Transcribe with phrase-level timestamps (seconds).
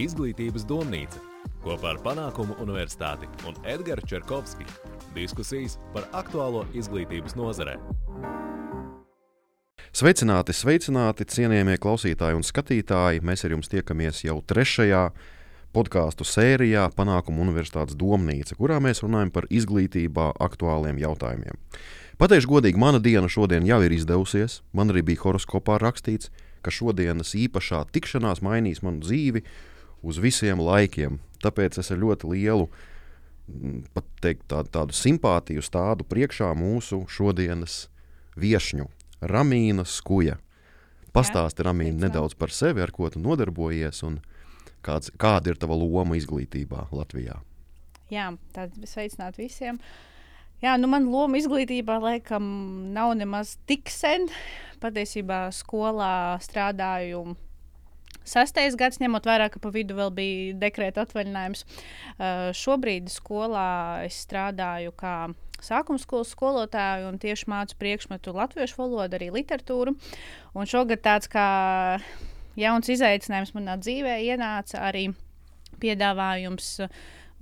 [0.00, 1.18] Izglītības domnīca
[1.60, 4.64] kopā ar Panākumu Universitāti un Edgars Čerkovski.
[5.12, 7.74] Diskusijas par aktuālo izglītības nozarē.
[9.92, 13.20] Sveicināti, sveicināti, cienījamie klausītāji un skatītāji!
[13.20, 15.02] Mēs ar jums tiekamies jau trešajā
[15.76, 21.58] podkāstu sērijā Panākumu Universitātes domnīca, kurā mēs runājam par izglītībā aktuāliem jautājumiem.
[22.16, 24.62] Pateikšu godīgi, mana diena šodien jau ir izdevusies.
[24.72, 26.32] Man arī bija horoskopā rakstīts,
[26.64, 29.44] ka šodienas īpašā tikšanās mainīs manu dzīvi
[30.02, 31.20] uz visiem laikiem.
[31.42, 32.68] Tāpēc es ar ļoti lielu
[33.94, 37.86] pat teikt, tā, tādu simpātiju stādu priekšā mūsu šodienas
[38.38, 38.86] viesņu,
[39.22, 40.38] Ramīna Skuja.
[41.12, 44.20] Pastāsti, Ramīna, nedaudz par sevi, ar ko tu nodarbojies un
[44.84, 47.36] kāds, kāda ir tava loma izglītībā Latvijā.
[48.12, 49.80] Jā, tad sveicināt visiem.
[50.62, 52.44] Jā, nu man loma izglītībā laikam
[52.94, 54.28] nav nemaz tik sen.
[54.82, 57.34] Patiesībā skolā strādāju
[58.24, 61.64] Sastais gads, ņemot vērā, ka pa vidu vēl bija dekrēta atvaļinājums.
[61.64, 65.16] Uh, šobrīd skolā es strādāju kā
[65.62, 69.94] sākuma skolas skolotāju un tieši mācu priekšmetu latviešu valodu, arī literatūru.
[70.54, 71.46] Un šogad tāds kā
[72.58, 75.08] jauns izaicinājums manā dzīvē ienāca arī
[75.82, 76.78] piedāvājums.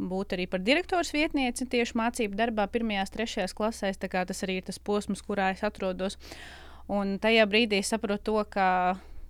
[0.01, 4.01] Būt arī par direktors vietnieci tieši mācību darbā, pirmajās, trešajās klasēs.
[4.01, 6.17] Tas arī ir tas posms, kurā es atrodos.
[6.89, 8.69] Un tajā brīdī es saprotu to, ka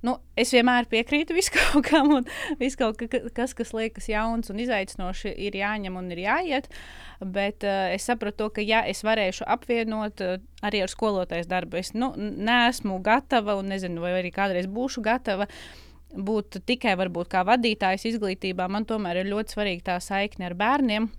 [0.06, 1.82] Nu, es vienmēr piekrītu viskam,
[2.16, 2.26] un
[2.60, 3.02] viss kaut
[3.36, 6.70] kas, kas liekas jauns un izaicinošs, ir jāņem un ir jāiet.
[7.20, 11.82] Bet uh, es sapratu, to, ka ja es varēšu apvienot uh, arī ar skolotājas darbu,
[11.82, 15.50] es nu, neesmu gatava un nezinu, vai arī kādreiz būšu gatava.
[16.10, 21.10] Būt tikai varbūt kā vadītājs izglītībā, man tomēr ir ļoti svarīga tā saikne ar bērniem.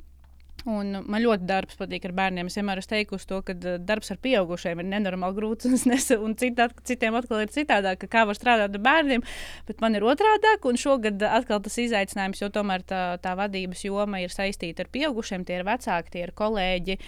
[0.69, 2.49] Un man ļoti darbs patīk ar bērniem.
[2.51, 5.65] Es vienmēr esmu teikusi to, ka uh, darbs ar pieaugušiem ir nenormāli grūts.
[5.71, 9.25] Un, nesu, un cita, citiem atkal ir citādāk, kā var strādāt ar bērniem.
[9.65, 14.21] Bet man ir otrādāk, un šogad atkal tas izaicinājums, jo tomēr tā, tā vadības joma
[14.21, 15.47] ir saistīta ar pieaugušiem.
[15.47, 16.99] Tie ir vecāki, tie ir kolēģi.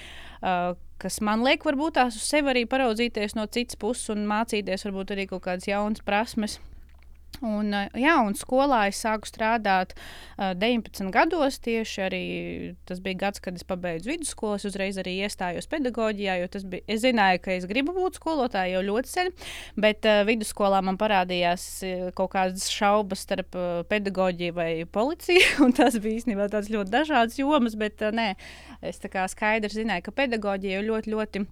[0.41, 0.73] Uh,
[1.03, 5.13] kas man liek, varbūt tās uz sevi arī paraudzīties no citas puses un mācīties, varbūt
[5.13, 6.57] arī kaut kādas jaunas prasmes.
[7.41, 11.57] Un, eh, jā, un skolā es sāku strādāt uh, eh, 19 gados.
[11.63, 12.23] Tieši arī
[12.87, 14.59] tas bija gads, kad es pabeidzu vidusskolu.
[14.59, 18.83] Es uzreiz arī iestājos pedagoģijā, jo bija, es zināju, ka es gribu būt skolotāja jau
[18.91, 19.33] ļoti sen.
[19.79, 25.71] Bet uh, vidusskolā man parādījās uh, kaut kādas šaubas starp uh, pedagoģiju vai policiju.
[25.79, 28.33] Tas bija īstenībā tāds ļoti dažāds jomas, bet uh, nē,
[28.85, 29.01] es
[29.33, 31.45] skaidri zināju, ka pedagoģija ir ļoti, ļoti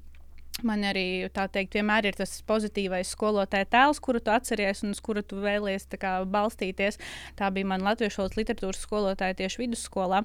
[0.62, 5.00] Man arī tā teikt, vienmēr ir tas pozitīvais skolotāja tēls, kuru tu atceries un uz
[5.02, 7.00] kuru tu vēlies kā, balstīties.
[7.40, 10.22] Tā bija mana latviešu valodas literatūras skolotāja tieši vidusskolā.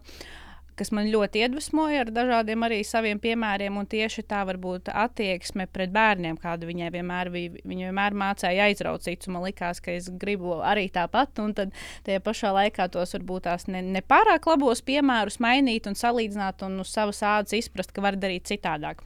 [0.77, 5.95] Kas man ļoti iedvesmoja ar dažādiem arī saviem piemēriem, un tieši tā varbūt attieksme pret
[5.95, 7.55] bērniem, kāda viņai vienmēr bija.
[7.65, 11.73] Viņa vienmēr mācīja aizraucīt, un man likās, ka es gribu arī tāpat, un tad
[12.05, 16.83] tajā pašā laikā tos varbūt tās ne, ne pārāk labos piemērus mainīt un salīdzināt, un
[16.85, 19.01] uz savas ādas izprast, ka var darīt citādāk.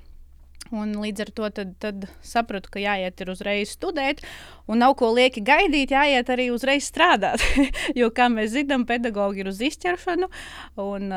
[0.71, 4.21] Un līdz ar to tad, tad sapratu, ka jāiet uzreiz studēt,
[4.71, 7.43] un nav ko lieki gaidīt, jāiet arī uzreiz strādāt.
[7.99, 10.29] jo, kā mēs zinām, pedagogi ir uz izķeršanu,
[10.85, 11.11] un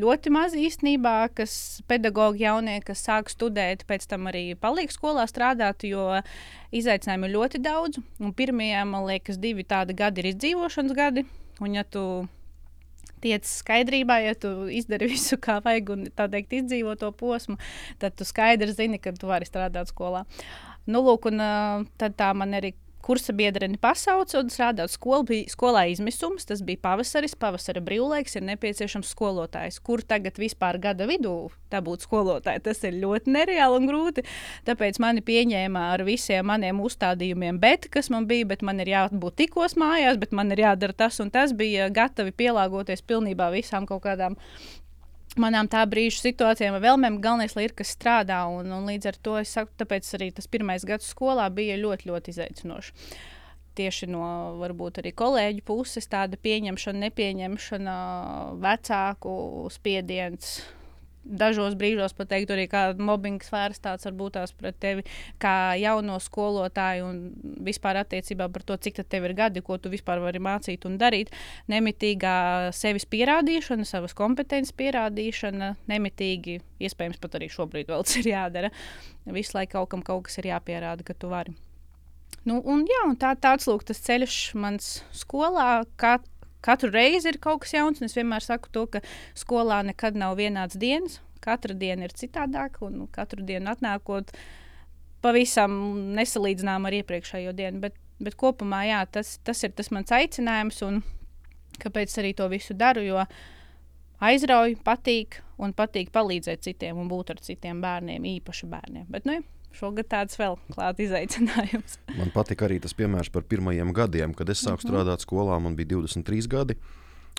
[0.00, 5.84] ļoti maz īstenībā, kas pedagogi jaunie, kas sāk studēt, pēc tam arī paliek skolā strādāt,
[5.84, 6.08] jo
[6.72, 8.00] izaicinājumu ir ļoti daudz.
[8.36, 11.28] Pirmie, man liekas, divi tādi gadi ir izdzīvošanas gadi.
[11.60, 12.02] Un, ja tu
[13.26, 17.58] tiec skaidrībā, ja tu izdari visu, kā vajag, un tā teikt, izdzīvo to posmu,
[18.02, 20.24] tad tu skaidri zini, ka tu vari strādāt skolā.
[20.86, 21.42] Nu, lūk, un,
[21.98, 22.76] tad tā man arī
[23.06, 26.46] kursa biedreni pasauca un strādāt skol, bija, skolā izmisums.
[26.48, 29.78] Tas bija pavasaris, pavasara brīvlaiks, ir nepieciešams skolotājs.
[29.86, 31.36] Kur tagad vispār gada vidū
[31.72, 32.64] dabūt skolotāju?
[32.66, 34.26] Tas ir ļoti nereāli un grūti.
[34.66, 39.38] Tāpēc mani pieņēma ar visiem maniem uzstādījumiem, bet, kas man bija, bet man ir jābūt
[39.44, 41.54] tikos mājās, bet man ir jādara tas un tas.
[41.56, 44.34] Bija gatavi pielāgoties pilnībā visām kaut kādām
[45.40, 47.20] manām tā brīža situācijām vēlmēm.
[47.24, 50.84] Galvenais, ir kas strādā, un, un līdz ar to es saku, tāpēc arī tas pirmais
[50.88, 52.92] gads skolā bija ļoti, ļoti izaicinošs.
[53.76, 54.26] Tieši no
[54.56, 57.96] varbūt arī kolēģu puses tāda pieņemšana, nepieņemšana,
[58.62, 59.34] vecāku
[59.74, 60.54] spiediens,
[61.26, 65.04] dažos brīžos pat teikt, arī kāda mobbinga sfēras tāds varbūt tās pret tevi
[65.42, 67.18] kā jauno skolotāju un
[67.66, 71.34] vispār attiecībā par to, cik tev ir gadi, ko tu vispār vari mācīt un darīt.
[71.72, 78.72] Nemitīgā sevis pierādīšana, savas kompetences pierādīšana, nemitīgi, iespējams, pat arī šobrīd vēl tas ir jādara.
[79.36, 81.56] Visu laiku kaut kam kaut kas ir jāpierāda, ka tu vari.
[82.46, 85.82] Nu, un, jā, un tā, tāds lūk, tas ceļš mans skolā.
[85.98, 86.16] Kā,
[86.66, 89.02] Katru reizi ir kaut kas jauns, un es vienmēr saku to, ka
[89.38, 91.20] skolā nekad nav vienāds dienas.
[91.44, 94.32] Katra diena ir citādāka, un katru dienu atnākot
[95.22, 95.76] pavisam
[96.16, 97.84] nesalīdzinām ar iepriekšējo dienu.
[97.84, 100.82] Bet, bet kopumā jā, tas, tas ir tas mans aicinājums.
[100.88, 101.04] Un,
[101.82, 103.04] kāpēc arī to visu daru.
[103.04, 103.24] Jo
[104.24, 109.06] aizrauju, patīk un patīk palīdzēt citiem un būt ar citiem bērniem, īpaši bērniem.
[109.12, 109.40] Bet, nu,
[109.76, 111.98] Šogad tāds vēl klāts izaicinājums.
[112.18, 114.88] Man patīk arī tas piemērs par pirmajiem gadiem, kad es sāku -hmm.
[114.88, 115.58] strādāt skolā.
[115.60, 116.76] Man bija 23 gadi.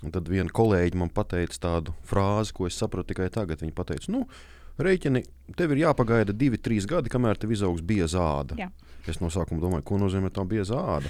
[0.06, 3.62] Un tad viena kolēģi man teica tādu frāzi, ko es sapratu tikai tagad.
[3.62, 4.28] Viņa teica, nu,
[4.78, 5.24] Rēķini,
[5.57, 8.54] tev ir jāpagaida divi, trīs gadi, kamēr tev izaugs bieza āda.
[8.60, 8.69] Jā.
[9.10, 11.10] Es no sākuma domāju, ko nozīmē tā bieza āda.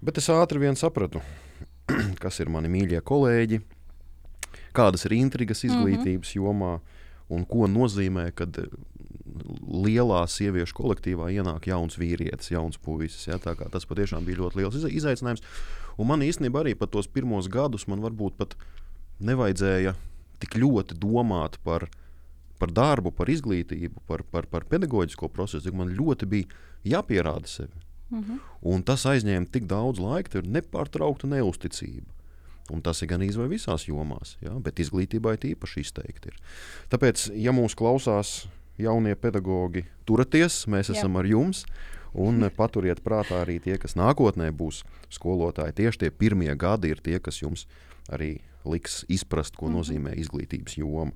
[0.00, 1.20] Bet es ātri vien sapratu,
[2.22, 3.60] kas ir mani mīļie kolēģi,
[4.72, 5.74] kādas ir intrigas mhm.
[5.74, 6.46] izglītības mm -hmm.
[6.48, 6.80] jomā
[7.28, 8.56] un ko nozīmē, kad
[9.24, 13.26] lielā sieviešu kolektīvā ienāk jauns vīrietis, jauns puisis.
[13.28, 13.38] Ja?
[13.40, 15.44] Tas patiešām bija ļoti liels izaicinājums.
[15.98, 18.56] Un man īstenībā arī pat tos pirmos gadus man varbūt pat
[19.24, 19.94] nevajadzēja
[20.42, 21.88] tik ļoti domāt par
[22.58, 26.62] par darbu, par izglītību, par, par, par pedagoģisko procesu, man ļoti bija
[26.94, 27.84] jāpierāda sevi.
[28.10, 28.22] Mhm.
[28.22, 28.38] -huh.
[28.62, 32.06] Un tas aizņēma tik daudz laika, tur ir nepārtraukta neusticība.
[32.70, 34.54] Un tas ir gan izvēle visās jomās, ja?
[34.58, 36.36] bet izglītībai tīpaši izteikti ir.
[36.90, 38.46] Tāpēc, ja mūs klausās
[38.80, 40.98] jaunie pedagoģi, turieties, mēs Jā.
[40.98, 41.64] esam ar jums.
[42.14, 44.84] Un paturiet prātā arī tie, kas nākotnē būs
[45.14, 45.74] skolotāji.
[45.82, 47.66] Tieši tie pirmie gadi ir tie, kas jums
[48.12, 49.76] arī liks izprast, ko -hmm.
[49.76, 51.12] nozīmē izglītības joma.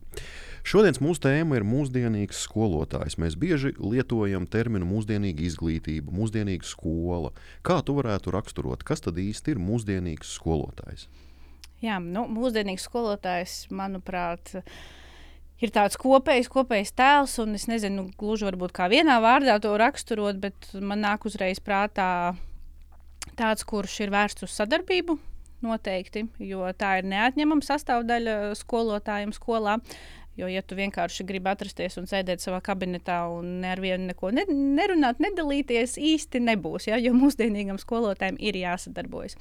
[0.63, 3.17] Šodienas mūsu tēma ir mūsdienīgs skolotājs.
[3.17, 7.31] Mēs bieži lietojam terminu mūsdienīga izglītība, mūsdienīga skola.
[7.63, 11.09] Kā tu varētu raksturot, kas tad īsti ir mūsdienīgs skolotājs?
[11.81, 14.63] Jā, nu, mūsdienīgs skolotājs, manuprāt, ir
[15.75, 20.71] tāds kopējs, kopējs tēls, un es nezinu, gluži varbūt kā vienā vārdā to raksturot, bet
[20.79, 22.37] man nāk uzreiz prātā
[23.39, 25.19] tāds, kurš ir vērsts uz sadarbību,
[25.67, 29.81] noteikti, jo tā ir neatņemama sastāvdaļa skolotājiem skolā.
[30.39, 34.45] Jo, ja tu vienkārši gribi atrasties un sēdēt savā kabinetā un ar vienu neko ne,
[34.47, 36.87] nerunāt, nedalīties, īsti nebūs.
[36.87, 37.01] Ja?
[37.03, 39.35] Jo mūsdienīgam skolotājiem ir jāsadarbojas.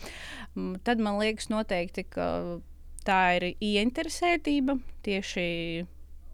[0.55, 2.25] Mm, tad man liekas, noteikti, ka
[3.05, 5.45] tā ir ieinteresētība tieši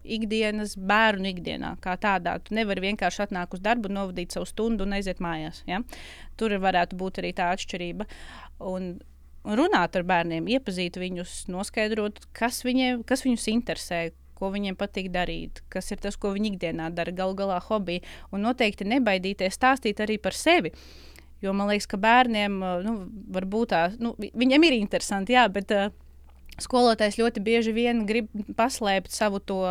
[0.04, 2.36] ikdienas bērnu ikdienā, kā tādā.
[2.44, 5.64] Tu nevari vienkārši atnākt uz darbu, novadīt savu stundu un aiziet mājās.
[5.70, 5.82] Ja?
[6.40, 8.08] Tur varētu būt arī tā atšķirība.
[8.70, 8.96] Un
[9.44, 14.04] runāt ar bērniem, iepazīt viņus, noskaidrot, kas, viņiem, kas viņus interesē,
[14.40, 18.04] ko viņiem patīk darīt, kas ir tas, ko viņi ikdienā dara, galu galā hobija.
[18.34, 20.74] Un noteikti nebaidīties stāstīt arī par sevi.
[21.44, 22.56] Jo man liekas, ka bērniem
[22.86, 22.94] nu,
[23.36, 25.90] varbūt tā, nu, viņiem ir interesanti, jā, bet uh,
[26.62, 29.62] skolotājs ļoti bieži vien grib paslēpt savu to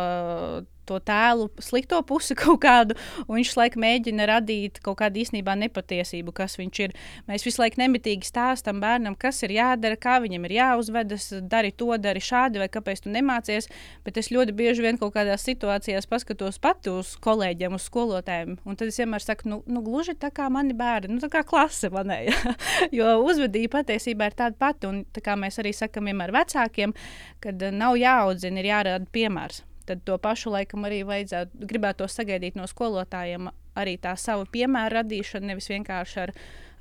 [0.89, 2.97] to tēlu slikto pusi kaut kādu,
[3.27, 6.95] un viņš laikam mēģina radīt kaut kādu īstenībā nepatiesību, kas viņš ir.
[7.29, 11.91] Mēs visu laiku nemitīgi stāstām bērnam, kas ir jādara, kā viņam ir jāuzvedas, dari to,
[12.01, 13.69] dari šādi, vai kāpēc tu nemācies.
[14.05, 18.79] Bet es ļoti bieži vien kaut kādās situācijās paskatos pati uz kolēģiem, uz skolotājiem, un
[18.79, 21.91] tad es vienmēr saku, nu, nu gluži tā kā mani bērni, nu tā kā klase
[21.93, 22.35] manēja.
[22.97, 26.95] jo uzvedība patiesībā ir tāda pati, un tā kā mēs arī sakam vienmēr vecākiem,
[27.43, 32.67] kad nav jāaudzina, ir jārāda piemērs tad to pašu laikam arī vajadzētu, gribētu sagaidīt no
[32.69, 36.33] skolotājiem arī tā savu piemēru radīšanu, nevis vienkārši ar,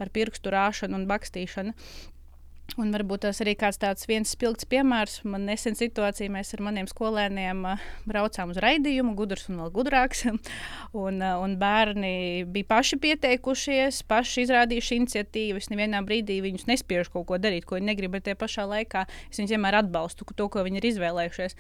[0.03, 1.77] ar pirkstu rāšanu un bakstīšanu.
[2.81, 5.19] Un varbūt tas arī kāds tāds viens spilgts piemērs.
[5.29, 10.23] Man nesen situācija, mēs ar maniem skolēniem uh, braucām uz raidījumu, gudrs un vēl gudrāks.
[11.03, 15.61] un, uh, un bērni bija paši pieteikušies, paši izrādījuši iniciatīvu.
[15.61, 19.05] Es nevienā brīdī viņus nespiežu kaut ko darīt, ko viņi negrib, bet tie pašā laikā
[19.29, 21.59] es viņus vienmēr atbalstu to, ko viņi ir izvēlējušies.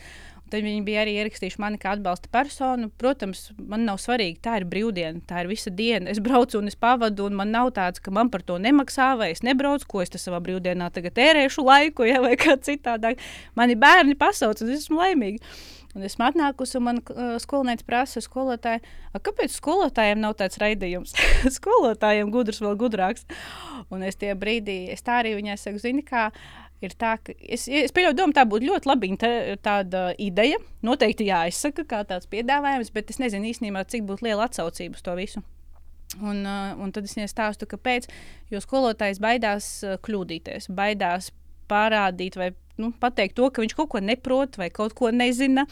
[0.52, 2.90] Tad viņi bija arī ierakstījuši mani kā atbalsta personu.
[3.00, 6.10] Protams, man nav svarīgi, tā ir brīvdiena, tā ir visa diena.
[6.12, 9.30] Es braucu un es pavadu, un man nav tāds, ka man par to nemaksā, vai
[9.32, 13.22] es nebraucu, ko es savā brīvdienā tagad tērēšu laiku, ja, vai kā citādāk.
[13.56, 15.40] Mani bērni pasauc, un es esmu laimīga.
[15.92, 18.80] Un esmu atnākusi, un man uh, skolniece prasa, skolotāji,
[19.12, 21.12] kāpēc skolotājiem nav tāds raidījums?
[21.58, 23.26] skolotājiem gudrs, vēl gudrāks.
[23.92, 26.30] Un es tajā brīdī, es tā arī viņai saku, zini, kā
[26.86, 29.32] ir tā, ka es, es pieļauju, domu, tā būtu ļoti laba
[29.64, 30.60] tāda ideja.
[30.82, 35.16] Noteikti jāizsaka kā tāds piedāvājums, bet es nezinu īstenībā, cik būtu liela atsaucība uz to
[35.18, 35.44] visu.
[36.20, 38.08] Un, uh, un tad es viņai stāstu, kāpēc.
[38.52, 41.30] Jo skolotājs baidās uh, kļūdīties, baidās
[41.70, 42.50] parādīt vai
[42.80, 45.66] nu, pateikt to, ka viņš kaut ko neprot vai kaut ko nezina.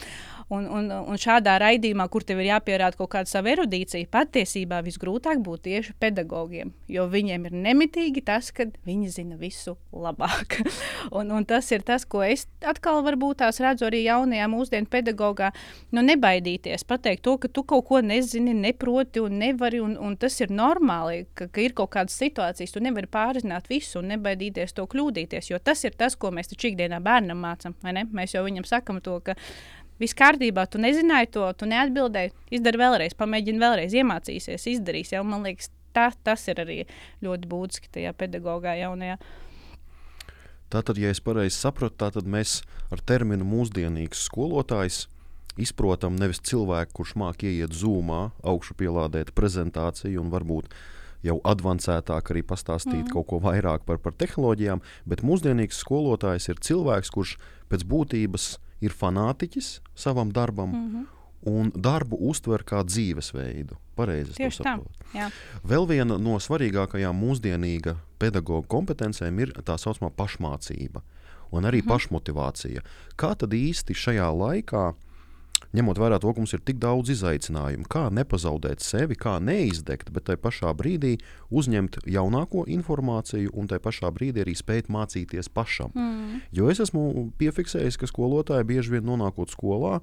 [0.50, 5.38] Un, un, un šādā raidījumā, kur tev ir jāpierāda kaut kāda sava erudīcija, patiesībā visgrūtāk
[5.47, 6.73] būtu tieši pedagogiem.
[6.90, 10.59] Jo viņiem ir nemitīgi tas, ka viņi zina visu labāk.
[11.19, 15.52] un, un tas ir tas, ko es atkal varbūt tās redzu arī jaunajā mūsdienu pedagogā.
[15.95, 19.78] Nu, nebaidīties, pateikt to, ka tu kaut ko nezini, neproti un nevari.
[19.87, 24.02] Un, un tas ir normāli, ka, ka ir kaut kādas situācijas, tu nevari pārzināt visu
[24.02, 25.52] un nebaidīties to kļūdīties.
[25.54, 27.76] Jo tas ir tas, ko mēs taču ikdienā bērnam mācām.
[28.11, 29.38] Mēs jau viņam sakam to, ka
[30.00, 32.32] Viss kārtībā, tu nezināji to, tu neatbildēji.
[32.56, 35.11] Izdari vēlreiz, pamēģini vēlreiz, iemācīsies, izdarīs.
[35.12, 36.78] Jau, man liekas, tā, tas ir arī
[37.20, 39.18] ļoti būtiski tajā pedagogā jaunajā.
[40.73, 42.62] Tātad, ja es pareizi sapratu, tad mēs
[42.94, 45.02] ar terminu mūsdienīgs skolotājs
[45.61, 50.73] izprotam nevis cilvēku, kurš māca ieiet zūmā, augšu pielādēt prezentāciju un varbūt
[51.26, 53.12] jau avansētāk arī pastāstīt mm.
[53.12, 57.36] kaut ko vairāk par, par tehnoloģijām, bet mūsdienīgs skolotājs ir cilvēks, kurš
[57.72, 58.52] pēc būtības
[58.84, 60.70] ir fanātiķis savam darbam.
[60.70, 61.08] Mm -hmm.
[61.40, 63.76] Un darbu uztver kā dzīvesveidu.
[63.96, 64.78] Pareizi Tieši tā.
[65.14, 65.30] Jā.
[65.64, 71.00] Vēl viena no svarīgākajām mūsdienīga pedagoģa kompetencēm ir tā saucamā pašmācība
[71.50, 71.88] un arī mm -hmm.
[71.88, 72.80] pašmotivācija.
[73.16, 74.94] Kā tad īsti šajā laikā
[75.76, 80.26] ņemot vērā to, ka mums ir tik daudz izaicinājumu, kā nepazaudēt sevi, kā neizdegt, bet
[80.28, 81.16] tajā pašā brīdī
[81.50, 85.94] uzņemt jaunāko informāciju un tajā pašā brīdī arī spēt mācīties pašam.
[85.94, 86.40] Mm.
[86.56, 90.00] Jo es esmu piefiksējis, ka skolotāji bieži vien nonākot skolā,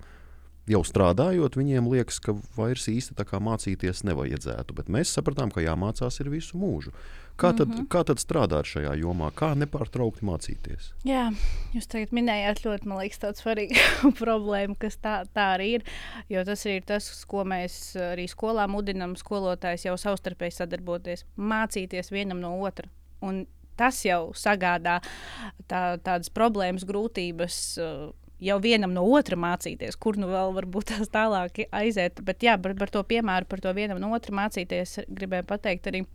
[0.68, 4.76] jau strādājot, viņiem liekas, ka vairs īsti tā kā mācīties nevajadzētu.
[4.78, 6.94] Bet mēs sapratām, ka jāmācās ir visu mūžu.
[7.38, 7.88] Kā tad, mm -hmm.
[7.94, 10.92] kā tad strādāt šajā jomā, kā nepārtraukti mācīties?
[11.06, 11.32] Jā,
[11.74, 13.76] jūs tagad minējāt ļoti, man liekas, tādu svarīgu
[14.24, 15.84] problēmu, kas tā, tā arī ir.
[16.30, 22.40] Jo tas ir tas, ko mēs arī skolā mudinām skolotājus jau savstarpēji sadarboties, mācīties vienam
[22.40, 22.90] no otra.
[23.22, 23.46] Un
[23.78, 25.00] tas jau sagādā
[25.68, 27.78] tā, tādas problēmas, grūtības.
[27.78, 32.22] Uh, jau vienam no otra mācīties, kur nu vēl varbūt tās tālāk aiziet.
[32.26, 36.06] Bet jā, par, par to piemēru, par to vienam no otra mācīties, gribēju pateikt arī.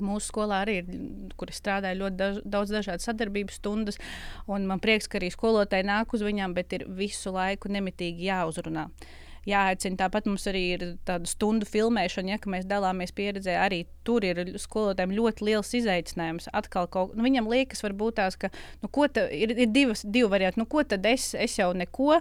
[0.00, 0.92] Mūsu skolā arī ir,
[1.36, 4.00] kur es strādāju, ļoti daž, daudz dažādu sadarbības stundas.
[4.48, 8.88] Man prieks, ka arī skolotāji nāk uz viņām, bet ir visu laiku nemitīgi jāuzrunā.
[8.88, 9.98] Uh, jāaicina.
[9.98, 13.56] Tāpat mums arī ir tāda stundu filmēšana, ja mēs dalāmies pieredzē.
[13.60, 16.48] Arī tur ir skolotājiem ļoti liels izaicinājums.
[16.54, 20.62] Atkal kaut, nu, viņam liekas, varbūt tās, ka nu, ir, ir divas, divi varianti.
[20.62, 22.20] Nu, ko tad es, es jau neko?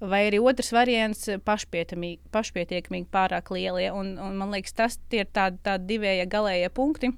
[0.00, 3.88] Vai arī otrs variants- pašpietiekamīgi pārāk lielie.
[3.92, 7.12] Un, un man liekas, tas ir tādi tā divēja galējie punkti.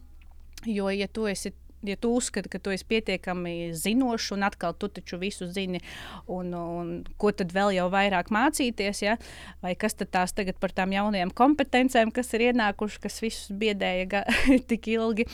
[0.67, 1.53] Jo, ja tu esi
[1.87, 5.81] ja tu uzskati, ka tu esi pietiekami zinošs, un atkal tu taču visu zini,
[6.27, 9.17] un, un ko tad vēl jau vairāk mācīties, ja?
[9.63, 14.25] vai kas tad tās tagad par tām jaunajām kompetencēm, kas ir ienākušas, kas visus biedēja
[14.71, 15.29] tik ilgi.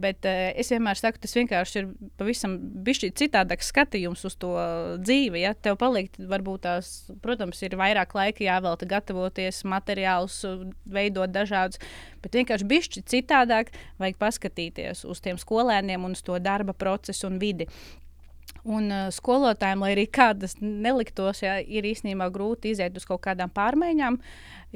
[0.00, 1.90] Bet uh, es vienmēr saku, tas vienkārši ir
[2.20, 4.54] pavisam citādāks skatījums uz to
[5.00, 5.44] dzīvi.
[5.44, 5.54] Ja?
[5.54, 6.92] Tev paliek, varbūt tās,
[7.24, 10.42] protams, ir vairāk laika jāvelta gatavoties, materiālus
[10.90, 11.80] veidot dažādus,
[12.22, 17.40] bet vienkārši bišķi citādāk vajag paskatīties uz tiem skolēniem un uz to darba procesu un
[17.42, 17.68] vidi.
[18.66, 23.48] Un uh, skolotājiem, lai arī kādas neliktos, ja, ir īstenībā grūti iziet uz kaut kādām
[23.56, 24.18] pārmaiņām,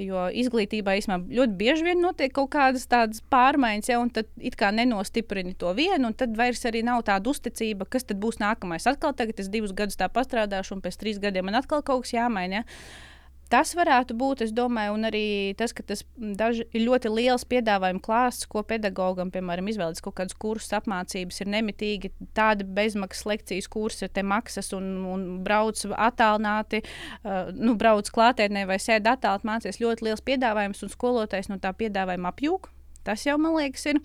[0.00, 4.56] jo izglītībā īstenībā ļoti bieži vien notiek kaut kādas tādas pārmaiņas, ja, un tad it
[4.56, 8.88] kā nenostiprini to vienu, un tad vairs arī nav tāda uzticība, kas tad būs nākamais.
[8.88, 12.16] Atkal tagad es divus gadus tā pastrādāšu, un pēc trīs gadiem man atkal kaut kas
[12.16, 12.62] jāmaina.
[12.62, 13.12] Ja.
[13.54, 18.02] Tas varētu būt, es domāju, un arī tas, ka tas daži, ir ļoti liels piedāvājuma
[18.02, 24.10] klāsts, ko pedagogam, piemēram, izvēlēties kaut kādus kursus, apmācības, ir nemitīgi tādi bezmaksas lekcijas kursi,
[24.10, 30.08] te maksas un, un brauc attālināti, uh, nu, brauc klātienē vai sēž attālināti, mācīs ļoti
[30.08, 32.66] liels piedāvājums, un skolotājs no tā piedāvājuma apjūg.
[33.06, 34.02] Tas jau, man liekas, ir.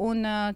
[0.00, 0.52] Un, uh,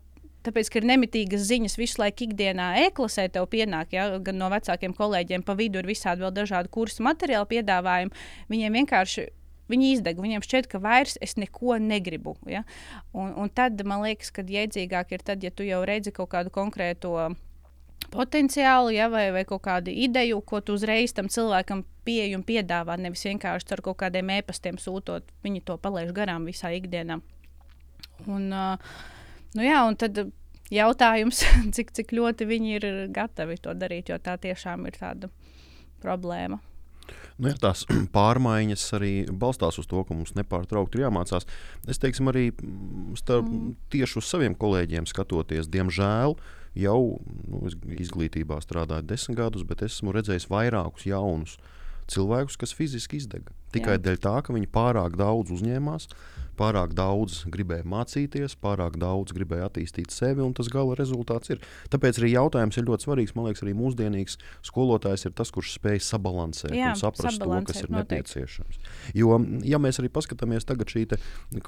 [0.46, 4.94] Tāpēc, ka ir nemitīgas ziņas visu laiku ikdienā e-klasē, tev pienāk, ja, gan no vecākiem
[4.94, 8.26] kolēģiem, pa vidu ir visādi vēl dažādi kursu materiāli piedāvājumi.
[8.52, 9.26] Viņiem vienkārši
[9.70, 10.20] viņi izdeg.
[10.22, 12.36] Viņiem šķiet, ka vairs es neko negribu.
[12.50, 12.62] Ja?
[13.12, 16.52] Un, un tad man liekas, ka jēdzīgāk ir tad, ja tu jau redzi kaut kādu
[16.54, 17.16] konkrētu
[18.12, 22.98] potenciālu, ja, vai, vai kaut kādu ideju, ko tu uzreiz tam cilvēkam pieeji un piedāvā.
[23.00, 27.18] Nevis vienkārši ar kaut kādiem e-pastiem sūtot, viņi to palaiž garām visā ikdienā.
[28.30, 28.78] Un, uh,
[29.56, 30.20] Nu, jā, un tad
[30.72, 31.42] jautājums,
[31.76, 35.30] cik, cik ļoti viņi ir gatavi to darīt, jo tā tiešām ir tāda
[36.02, 36.60] problēma.
[37.36, 37.84] Nu, jā, tās
[38.16, 41.48] pārmaiņas arī balstās uz to, ka mums nepārtraukti ir jāmācās.
[41.88, 42.48] Es teiksim, arī
[43.18, 43.74] starp, mm.
[43.92, 46.36] tieši uz saviem kolēģiem skatoties, diemžēl
[46.76, 47.00] jau
[47.48, 47.62] nu,
[47.96, 51.56] izglītībā strādāju desmit gadus, bet esmu redzējis vairākus jaunus
[52.12, 53.48] cilvēkus, kas fiziski izdeg.
[53.74, 54.02] Tikai jā.
[54.06, 56.08] dēļ tā, ka viņi pārāk daudz uzņēmās,
[56.58, 61.62] pārāk daudz gribēja mācīties, pārāk daudz gribēja attīstīt sevi, un tas gala rezultāts ir.
[61.92, 63.34] Tāpēc arī jautājums ir ļoti svarīgs.
[63.36, 67.82] Man liekas, arī mūsdienīgs skolotājs ir tas, kurš spēj sabalansēt Jā, un saprast to, kas
[67.82, 68.40] ir noteikti.
[68.40, 68.80] nepieciešams.
[69.16, 71.20] Jo, ja mēs arī paskatāmies tagad šī, te,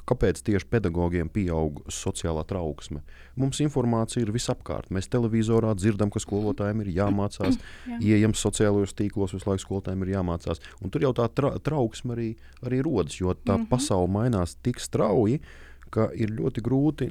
[0.09, 3.03] kāpēc tieši pedagogiem pieaug sociālā trauksme,
[3.39, 4.93] mums informācija ir visapkārt.
[4.95, 7.61] Mēs televizorā dzirdam, ka skolotājiem ir jāmācās,
[8.09, 10.63] ieejam sociālajos tīklos, visu laiku skolotājiem ir jāmācās.
[10.83, 12.29] Un tur jau tā tra trauksme arī,
[12.65, 13.69] arī rodas, jo tā mm -hmm.
[13.71, 15.43] pasaule mainās tik tik strauji,
[15.91, 17.11] ka ir ļoti grūti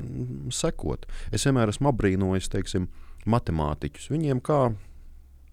[0.53, 1.07] sekot.
[1.33, 2.87] Es vienmēr esmu apbrīnojis teiksim,
[3.27, 4.11] matemātiķus.
[4.13, 4.69] Viņiem kā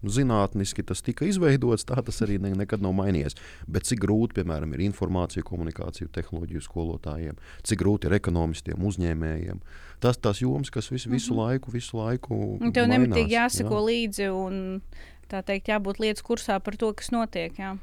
[0.05, 3.33] zinātniski tas tika izveidots, tā tas arī ne, nekad nav mainījies.
[3.65, 9.63] Bet cik grūti, piemēram, ir informāciju, komunikāciju, tehnoloģiju skolotājiem, cik grūti ir ekonomistiem, uzņēmējiem.
[10.05, 11.41] Tas tās jomas, kas visu, visu mm -hmm.
[11.41, 12.41] laiku, visu laiku.
[12.61, 13.85] Un tev nemitīgi jāseko jā.
[13.89, 14.61] līdzi un
[15.31, 17.57] tā teikt, jābūt lietas kursā par to, kas notiek.
[17.57, 17.77] Jā.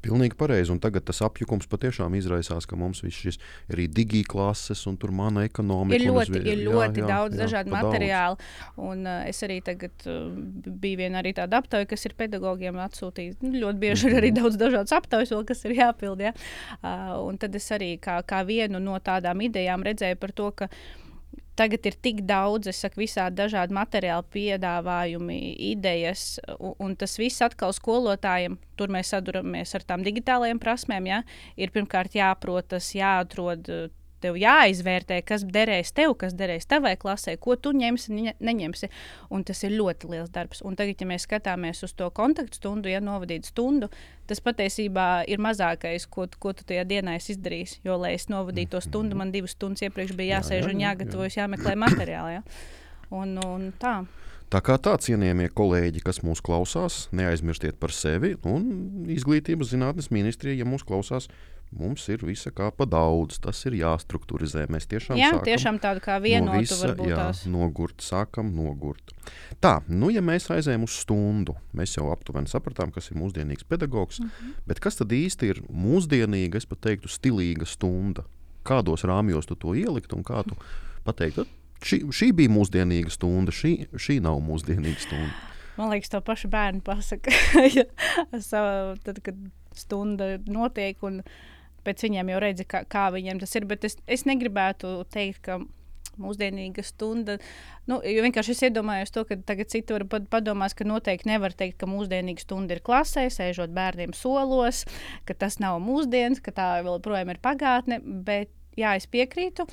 [0.00, 0.72] Pilnīgi pareizi.
[0.72, 3.40] Un tagad tas apjukums patiešām izraisās, ka mums viss šis
[3.72, 5.98] arī digiklases un tur mana ekonomika.
[5.98, 8.38] Ir ļoti, uz, ir ļoti jā, daudz jā, dažādu materiālu.
[8.40, 8.78] Daudz.
[8.90, 10.30] Un, uh, es arī tagad uh,
[10.80, 13.44] biju viena arī tāda aptauja, kas ir pedagogiem atsūtīta.
[13.44, 14.40] Nu, ļoti bieži ir arī mhm.
[14.40, 16.24] daudz dažādas aptaujas, vēl, kas ir jāpild.
[16.24, 16.32] Ja?
[16.80, 20.70] Uh, un tad es arī kā, kā vienu no tādām idejām redzēju par to, ka
[21.60, 25.38] tagad ir tik daudz, es saku, visādi dažādi materiāli, piedāvājumi,
[25.70, 31.22] idejas, un, un tas viss atkal skolotājiem, tur mēs saduramies ar tām digitālajām prasmēm, ja,
[31.60, 33.68] ir pirmkārt jāprot tas, jāatrod
[34.22, 38.90] tev jāizvērtē, kas derēs tev, kas derēs tavai klasē, ko tu ņemsi, ne, neņemsi.
[39.34, 40.62] Un tas ir ļoti liels darbs.
[40.66, 43.90] Un tagad, ja mēs skatāmies uz to kontaktu stundu, ja novadīt stundu,
[44.30, 47.80] tas patiesībā ir mazākais, ko, ko tu tajā dienā esi izdarījis.
[47.86, 50.74] Jo, lai es novadītu to stundu, man divas stundas iepriekš bija jāsēž jā, jā, jā,
[50.74, 52.38] un jāgatavojas, jāmeklē materiāli.
[52.38, 52.44] Ja?
[53.10, 54.00] Un, un tā.
[54.50, 58.64] Tā kā tā cienījamie kolēģi, kas mūs klausās, neaizmirstiet par sevi un
[59.14, 61.28] izglītības zinātnes ministrija, ja mūs klausās,
[61.70, 64.64] Mums ir visa kā pa daudz, tas ir jāstrukturizē.
[64.74, 69.12] Mēs tiešām, jā, tiešām tādu kā vienotu no visa, jā, nogurt, sākam nogurt.
[69.62, 74.18] Tā, nu ja mēs aizējām uz stundu, mēs jau aptuveni sapratām, kas ir mūsdienīgs pedagogs,
[74.18, 74.56] mm -hmm.
[74.66, 78.26] bet kas tad īsti ir mūsdienīga, es pat teiktu, stilīga stunda?
[78.66, 80.58] Kādos rāmjos tu to ielikt un kā tu
[81.04, 81.46] pateiktu?
[81.80, 85.32] Šī, šī bija mūsdienīga stunda, šī, šī nav mūsdienīga stunda.
[85.76, 87.30] Man liekas, to pašu bērnu pasaka.
[89.06, 89.36] tad, kad
[89.74, 91.22] stunda notiek un
[91.86, 93.66] pēc viņiem jau redzi, kā, kā viņiem tas ir.
[93.70, 95.60] Bet es, es negribētu teikt, ka
[96.20, 97.38] mūsdienīga stunda.
[97.88, 101.88] Nu, vienkārši es iedomājos to, ka tagad citi var padomāt, ka noteikti nevar teikt, ka
[101.90, 104.84] mūsdienīga stunda ir klasē, sēžot bērniem solos,
[105.28, 108.00] ka tas nav mūsdienas, ka tā vēl projām ir pagātne.
[108.04, 109.66] Bet jā, es piekrītu,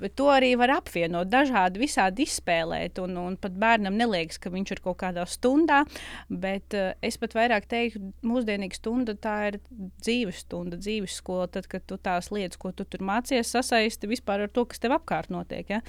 [0.00, 3.00] bet to arī var apvienot, dažādi visādi izspēlēt.
[3.04, 5.82] Un, un pat bērnam neliekas, ka viņš ir kaut kādā stundā,
[6.28, 9.60] bet uh, es pat vairāk teiktu, mūsdienīga stunda tā ir
[10.02, 11.48] dzīves stunda, dzīves skola.
[11.52, 14.96] Tad, kad tu tās lietas, ko tu tur mācies, sasaisti vispār ar to, kas tev
[14.96, 15.76] apkārt notiek.
[15.76, 15.82] Ja?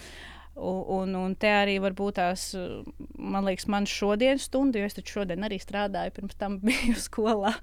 [0.58, 2.50] Un, un, te arī var būt tās,
[3.14, 7.54] man liekas, man šodienas stunda, jo es taču šodien arī strādāju, pirms tam biju skolā.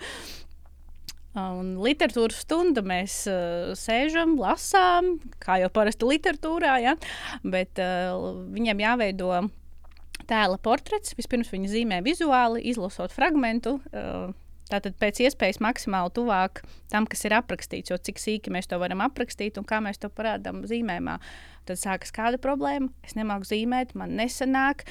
[1.34, 6.94] Un literatūras stunda mēs uh, sēžam, lasām, kā jau parasti literatūrā, ja?
[7.42, 8.14] bet uh,
[8.54, 9.32] viņiem jāveido
[10.30, 11.16] tēla portrets.
[11.18, 13.66] Vispirms viņi zīmē vizuāli, izlasot fragment.
[13.66, 14.30] Uh,
[14.70, 19.02] Tātad pēc iespējas maksimāli tuvāk tam, kas ir aprakstīts, jo cik sīki mēs to varam
[19.04, 21.18] aprakstīt un kā mēs to parādām zīmējumā.
[21.64, 22.90] Tad sākas kāda problēma.
[23.06, 24.84] Es nemāku zīmēt, man nesanāk,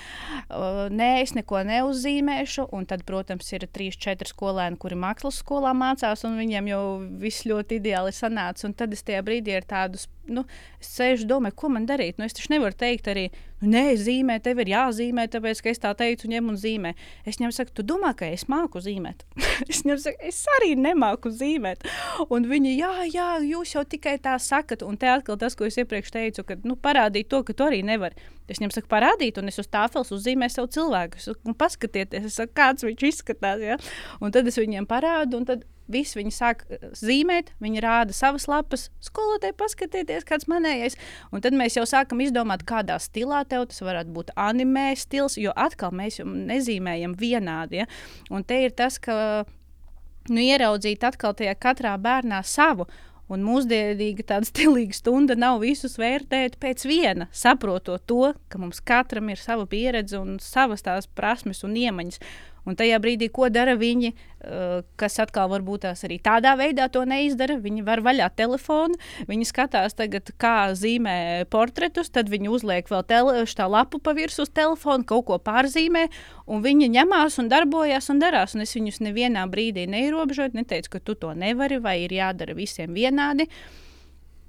[0.49, 2.67] uh, nē, es neko neuzzīmēšu.
[2.73, 6.83] Un tad, protams, ir trīs, četri skolēni, kuri mākslas skolā mācās, un viņiem jau
[7.21, 8.65] viss ļoti ideāli sanāca.
[8.67, 10.01] Un tad es tajā brīdī ar tādu,
[10.33, 10.45] nu,
[10.83, 12.17] sēžu domāju, ko man darīt.
[12.17, 13.29] Nu, es taču nevaru teikt arī,
[13.63, 16.93] nē, zīmē, tev ir jāzīmē, tāpēc, ka es tā teicu, ņem un zīmē.
[17.25, 19.25] Es viņam saku, tu domā, ka es māku zīmēt.
[19.71, 21.87] es viņam saku, es arī nemāku zīmēt.
[22.33, 24.85] Un viņi, jā, jā, jūs jau tikai tā sakat.
[24.87, 27.83] Un te atkal tas, ko es iepriekš teicu, ka nu, parādīt to, ka tu arī
[27.85, 28.19] nevari.
[28.47, 31.19] Es viņam saku, parādīt, un es uz tāfeles uzzīmēju savu cilvēku.
[31.19, 33.63] Es saku, paskatieties, saku, kāds viņš izskatās.
[33.63, 33.79] Ja?
[34.19, 38.47] Un tad es viņiem parādu, un tad Visi viņi sāk eh, zīmēt, viņi rāda savas
[38.51, 40.97] lapas, skolotāji, paskatieties, kāds manējais.
[41.31, 45.55] Un tad mēs jau sākam izdomāt, kādā stilā tev tas varētu būt anime stils, jo
[45.55, 47.83] atkal mēs jau nezīmējam vienādi.
[47.83, 47.89] Ja?
[48.33, 49.45] Un te ir tas, ka
[50.29, 52.87] nu, ieraudzīt atkal tajā katrā bērnā savu.
[53.31, 59.31] Un mūsdienīga tāda stilīga stunda nav visus vērtēt pēc viena, saprotot to, ka mums katram
[59.31, 62.19] ir sava pieredze un savas tās prasmes un iemaņas.
[62.63, 67.03] Un tajā brīdī, ko dara viņi, uh, kas atkal varbūt tās arī tādā veidā to
[67.07, 68.95] neizdara, viņi var vaļā telefonu,
[69.27, 74.47] viņi skatās tagad, kā zīmē portretus, tad viņi uzliek vēl tele, tā lapu pa virsmu
[74.47, 76.07] uz telefonu, kaut ko pārzīmē,
[76.47, 78.55] un viņi ņemās un darbojas un darās.
[78.55, 82.95] Un es viņus nevienā brīdī neierobežoju, neteicu, ka tu to nevari vai ir jādara visiem
[82.95, 83.49] vienādi.
[83.49, 83.82] Uh,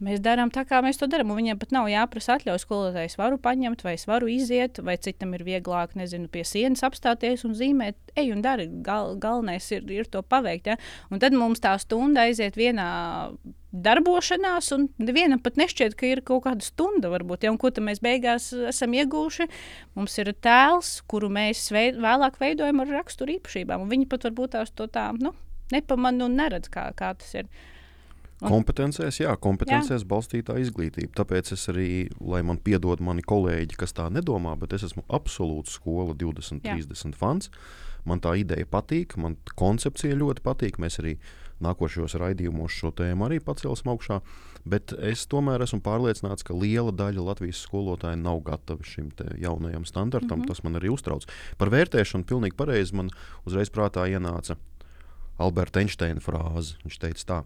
[0.04, 1.32] Mēs darām tā, kā mēs to darām.
[1.36, 3.08] Viņiem pat nav jāprasa atļaujas skolotājai.
[3.08, 7.46] Es varu paņemt, vai es varu iziet, vai citam ir vieglāk, nezinu, pie sienas apstāties
[7.48, 7.96] un zīmēt.
[8.20, 8.68] Ej un dari.
[8.84, 10.72] Gal, galvenais ir, ir to paveikt.
[10.72, 10.78] Ja?
[11.10, 12.88] Un tad mums tā stunda aiziet vienā
[13.74, 18.00] darbošanās, un nevienam pat nešķiet, ka ir kaut kāda stunda, varbūt, ja, un ko mēs
[18.04, 19.48] beigās esam iegūši.
[19.98, 24.54] Mums ir tēls, kuru mēs veid, vēlāk veidojam ar raksturu īpašībām, un viņi pat varbūt
[24.54, 25.34] tās to tā nu,
[25.74, 27.50] nepamana un neredz, kā, kā tas ir.
[28.42, 30.08] Un- Kompetencēs, jā, kompetencēs jā.
[30.10, 31.12] balstītā izglītība.
[31.14, 35.78] Tāpēc es arī, lai man piedod mani kolēģi, kas tā nedomā, bet es esmu absolūts
[35.78, 36.74] skola 20, Jā.
[36.74, 37.50] 30 fans.
[38.04, 40.76] Man tā ideja patīk, man koncepcija ļoti patīk.
[40.82, 41.16] Mēs arī
[41.64, 44.20] nākošajos raidījumos šo tēmu arī pacelsim augšā.
[44.66, 50.38] Bet es tomēr esmu pārliecināts, ka liela daļa Latvijas skolotāju nav gatavi šim jaunajam standartam.
[50.38, 50.48] Mm -hmm.
[50.48, 51.24] Tas man arī uztrauc.
[51.56, 53.10] Par vērtēšanu pilnīgi pareizi man
[53.46, 54.56] uzreiz prātā ienāca
[55.38, 56.76] Alberta Einsteina frāze.
[56.84, 57.44] Viņš teica, tā,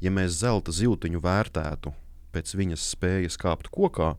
[0.00, 1.92] ja mēs zelta zīltiņu vērtētu
[2.36, 4.14] pēc viņas spējas kāpt kokā,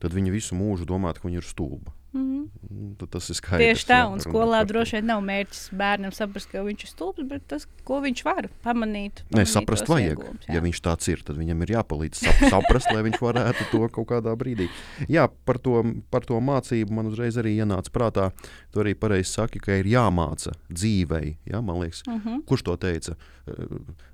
[0.00, 1.92] tad viņa visu mūžu domātu, ka viņa ir stulba.
[2.14, 3.64] Mm, tad Tas ir skaidrs.
[3.66, 7.22] Tieši tā, jā, un skolā droši vien nav mērķis bērnam saprast, ka viņš ir stulbs,
[7.28, 9.22] bet tas, ko viņš var pamanīt.
[9.28, 10.16] Nē, pamanīt saprast vajag.
[10.18, 13.88] iegūmus, Ja viņš tāds ir, tad viņam ir jāpalīdz sap, saprast, lai viņš varētu to
[13.92, 14.68] kaut kādā brīdī.
[15.08, 18.30] Jā, par to, par to mācību man uzreiz arī ienāca prātā.
[18.72, 21.36] Tu arī pareizi saki, ka ir jāmāca dzīvei.
[21.46, 22.44] Ja, man liekas, Uh -huh.
[22.46, 23.16] kurš to teica?
[23.46, 23.52] Eh,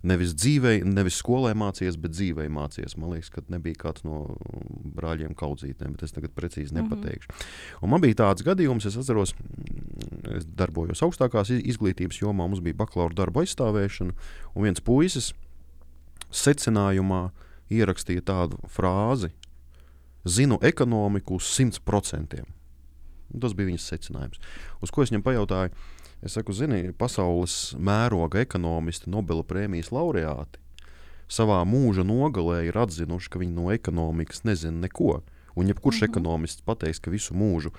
[0.03, 2.97] Nevis dzīvei, nevis skolē mācīties, bet dzīvei mācīties.
[2.97, 4.37] Man liekas, ka nebija kāds no
[4.95, 6.83] brāļiem kaudzītēm, bet es tagad precīzi Mhm.
[6.83, 7.29] nepateikšu.
[7.85, 12.63] Un man bija tāds gadījums, es atceros, mm, es darbojos augstākās iz- izglītības jomā, mums
[12.65, 14.15] bija bakalaura darba aizstāvēšana,
[14.55, 15.33] un viens puisis
[16.33, 17.31] secinājumā
[17.71, 19.31] ierakstīja tādu frāzi:
[20.25, 22.45] Zinu ekonomiku uz 100%.
[23.35, 24.41] Un Tas bija viņas secinājums.
[24.81, 25.71] Uz ko es viņam pajautāju?
[26.23, 30.63] Es saku, zini, pasaules mēroga ekonomisti, Nobela prēmijas laureāti
[31.29, 35.23] savā mūža nogalē ir atzinuši, ka viņi no ekonomikas nezina neko.
[35.55, 36.11] Un jebkurš -hmm.
[36.11, 37.71] ekonomists pateiks, ka visu mūžu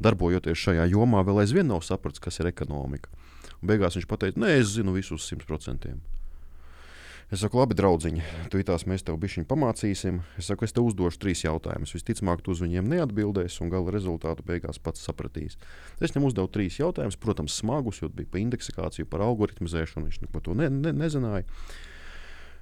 [0.00, 3.10] darbojoties šajā jomā, vēl aizvien nav sapratis, kas ir ekonomika.
[3.62, 5.98] Un beigās viņš pateica, nē, es zinu visu uz 100%.
[7.30, 8.16] Es saku, labi, draugiņ,
[8.50, 10.16] tūlītās mēs tev bišķiņu pamācīsim.
[10.40, 11.92] Es saku, es tev uzdošu trīs jautājumus.
[11.94, 15.60] Visticamāk, tu uz viņiem neatbildēsi, un gala rezultātu beigās pats sapratīsi.
[16.02, 20.08] Es viņam uzdevu trīs jautājumus, protams, smagus, jo bija par indeksikāciju, par algoritmizēšanu.
[20.08, 21.46] Viņš neko to ne, ne, nezināja.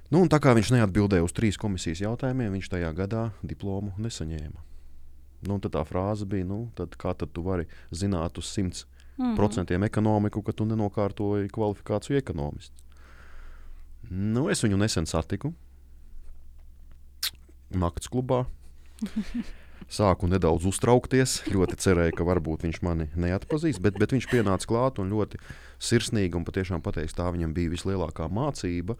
[0.09, 4.65] Nu, tā kā viņš neatbildēja uz trīs komisijas jautājumiem, viņš tajā gadā diplomu nesaņēma.
[5.47, 8.85] Nu, tā frāze bija, nu, tad kā tad tu vari zināt uz 100%
[9.19, 9.83] Mhm.
[9.83, 12.73] ekonomiku, ka tu nenokārtoji kvalifikāciju ekonomistu?
[14.09, 15.53] Nu, es viņu nesen satiku
[17.69, 18.45] naktas klubā.
[19.89, 21.39] Sāku nedaudz uztraukties.
[21.49, 25.39] Ļoti cerēju, ka varbūt viņš mani neatpazīs, bet, bet viņš pienāca klāt un ļoti
[25.81, 28.97] sirsnīgi un patiešām pateiks, tā viņam bija vislielākā mācība.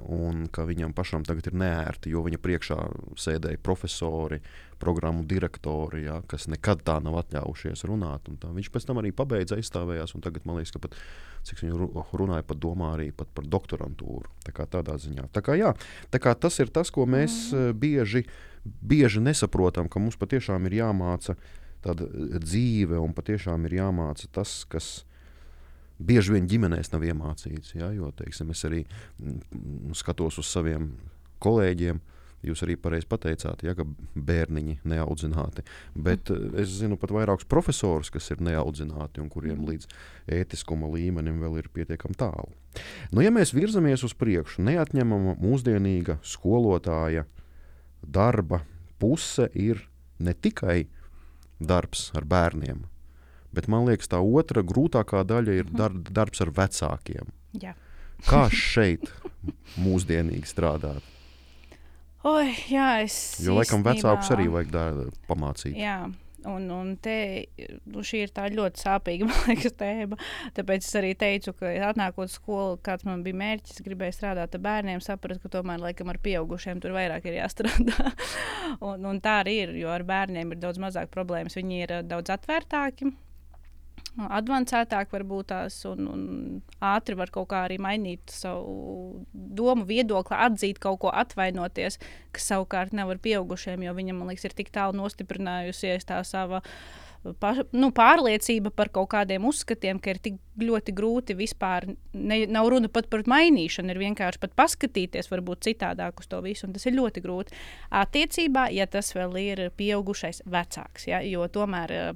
[0.00, 2.76] Un ka viņam pašam tagad ir neērti, jo viņa priekšā
[3.20, 4.38] sēdēja profesori,
[4.80, 8.30] programmu direktori, ja, kas nekad tā nav atļaujušies runāt.
[8.42, 10.96] Viņš pēc tam arī pabeidza, aizstāvējās, un tagad man liekas, ka pat,
[11.44, 14.32] cik viņš ru- runāja par domā arī pat par doktorantūru.
[14.46, 15.28] Tā kā tādā ziņā.
[15.34, 15.74] Tā kā, jā,
[16.10, 17.76] tā kā tas ir tas, ko mēs mm.
[17.84, 18.24] bieži,
[18.64, 21.36] bieži nesaprotam, ka mums patiešām ir jāmāca
[21.84, 25.02] tāda eh, dzīve un patiešām ir jāmāca tas, kas
[26.06, 27.76] bieži vien ģimenēs nav iemācīts.
[27.78, 28.84] Ja, jo, teiksim, es arī
[29.18, 30.92] mm, skatos uz saviem
[31.42, 32.00] kolēģiem.
[32.42, 33.84] Jūs arī pareizi pateicāt, ja, ka
[34.18, 35.62] bērniņi neaudzināti.
[35.94, 36.56] Bet mm.
[36.58, 39.86] es zinu pat vairākus profesorus, kas ir neaudzināti un kuriem līdz
[40.40, 42.50] ētiskuma līmenim vēl ir pietiekami tālu.
[43.12, 47.28] Nu, ja mēs virzamies uz priekšu, neatņemama mūsdienīga skolotāja
[48.02, 48.64] darba
[48.98, 49.84] puse ir
[50.22, 50.86] ne tikai
[51.62, 52.82] darbs ar bērniem,
[53.54, 57.32] bet man liekas, tā otra grūtākā daļa ir dar darbs ar vecākiem.
[57.62, 57.76] Jā.
[58.28, 59.10] Kā šeit
[59.80, 61.08] mūsdienīgi strādāt?
[62.22, 63.16] Oi, jā, es.
[63.42, 65.74] Jo laikam vecākus arī vajag dā- pamācīt.
[65.74, 66.04] Jā.
[66.42, 67.46] Un, un te,
[67.86, 70.18] nu, šī ir tā ļoti sāpīga liekas, tēma.
[70.56, 74.62] Tāpēc es arī teicu, ka atnākot uz skolu, kāds man bija mērķis, gribēju strādāt ar
[74.64, 78.10] bērniem, sapratu, ka tomēr laikam ar pieaugušiem tur vairāk ir jāstrādā.
[78.88, 81.58] un, un tā arī ir, jo ar bērniem ir daudz mazāk problēmas.
[81.58, 83.12] Viņi ir eh, daudz atvērtāki.
[84.12, 86.24] Advancētāk varbūt tās un, un
[86.84, 91.96] ātri var kaut kā arī mainīt savu domu, viedokli, atzīt kaut ko, atvainoties,
[92.36, 96.60] kas savukārt nav ar pieaugušiem, jo viņam, man liekas, ir tik tālu nostiprinājusies tā sava
[97.40, 101.86] pa, nu, pārliecība par kaut kādiem uzskatiem, ka ir tik ļoti grūti vispār.
[102.12, 106.66] Ne, nav runa pat par mainīšanu, ir vienkārši pat paskatīties, varbūt citādāk uz to visu.
[106.66, 107.56] un Tas ir ļoti grūti.
[108.02, 111.96] Attiecībā, ja tas vēl ir pieaugušais vecāks, ja, jo tomēr.
[112.02, 112.12] eh,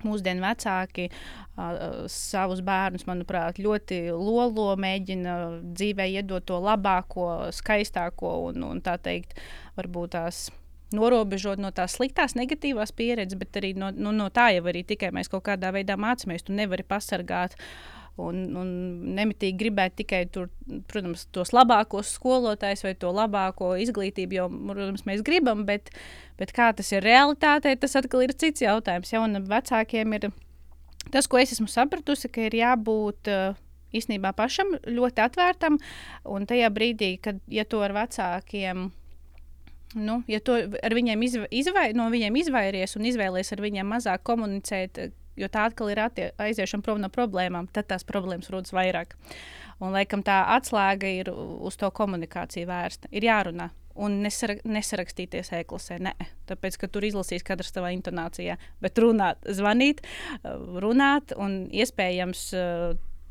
[0.00, 5.34] Mūsdienu vecāki uh, savus bērnus, manuprāt, ļoti lolo, mēģina
[5.76, 9.36] dzīvē iedot to labāko, skaistāko un, un tā teikt,
[9.76, 10.46] varbūt tās
[10.96, 15.12] norobežot no tās sliktās, negatīvās pieredzes, bet arī no, no, no tā jau arī tikai
[15.14, 16.46] mēs kaut kādā veidā mācāmies.
[16.46, 17.56] Tu nevari pasargāt
[18.18, 18.68] un, un
[19.16, 20.50] nemitīgi gribēt tikai tur,
[20.90, 25.92] protams, tos labākos skolotājus vai to labāko izglītību, jo, protams, mēs gribam, bet,
[26.40, 29.12] bet kā tas ir realitātē, tas atkal ir cits jautājums.
[29.12, 30.30] Ja, un vecākiem ir
[31.12, 33.58] tas, ko es esmu sapratusi, ka ir jābūt uh,
[33.96, 35.78] īstenībā pašam ļoti atvērtam.
[36.30, 38.90] Un tajā brīdī, kad ja to ar vecākiem.
[39.98, 44.22] Nu, ja to ar viņiem izva, izvai, no viņiem izvairies un izvēlies ar viņiem mazāk
[44.22, 45.00] komunicēt,
[45.38, 49.16] jo tā atkal ir attie, aiziešana prom no problēmām, tad tās problēmas rodas vairāk.
[49.80, 53.08] Un, laikam, tā atslēga ir uz to komunikāciju vērsta.
[53.16, 55.98] Ir jārunā un nesara, nesarakstīties e-klasē.
[56.04, 56.14] Nē,
[56.50, 60.02] tāpēc, ka tur izlasīs katrs savā intonācijā, bet runāt, zvanīt,
[60.44, 62.50] runāt un iespējams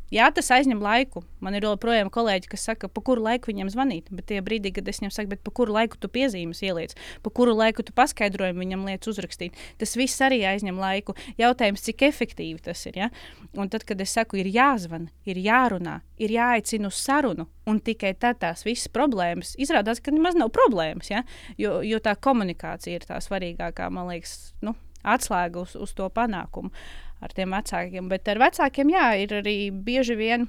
[0.10, 1.22] Jā, tas aizņem laiku.
[1.44, 4.08] Man ir joprojām kolēģi, kas saka, pa kuru laiku viņam zvanīt.
[4.10, 7.54] Bet tie brīdī, kad es viņam saku, pa kuru laiku tu piezīmes ieliec, pa kuru
[7.54, 11.14] laiku tu paskaidrojumu viņam liec uzrakstīt, tas viss arī aizņem laiku.
[11.38, 12.98] Jautājums, cik efektīvi tas ir.
[13.04, 13.10] Ja?
[13.54, 18.16] Un tad, kad es saku, ir jāzvan, ir jārunā, ir jāaicina uz sarunu, un tikai
[18.18, 21.14] tad tās visas problēmas izrādās, ka nemaz nav problēmas.
[21.14, 21.22] Ja?
[21.62, 24.74] Jo, jo tā komunikācija ir tā svarīgākā, man liekas, nu,
[25.06, 26.74] atslēga uz, uz to panākumu.
[26.74, 28.08] Uh, ar tiem vecākiem.
[28.12, 30.48] Bet ar vecākiem, jā, ir arī bieži vien.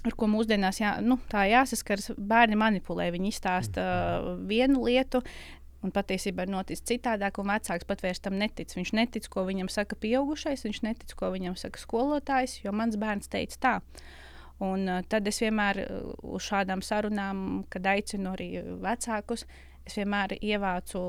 [0.00, 3.10] Ar ko mūsdienās jā, nu, tā jāsaskars, bērni manipulē.
[3.12, 5.20] Viņi izstāsta uh, vienu lietu,
[5.84, 8.72] un patiesībā ir noticis citādāk, un vecāks pat vairs tam netic.
[8.76, 13.28] Viņš netic, ko viņam saka pieaugušais, viņš netic, ko viņam saka skolotājs, jo mans bērns
[13.32, 13.74] teica tā.
[14.64, 16.00] Un, uh, tad es vienmēr uh,
[16.32, 19.44] uz šādām sarunām, kad aicinu arī vecākus,
[19.84, 21.00] es vienmēr ievācu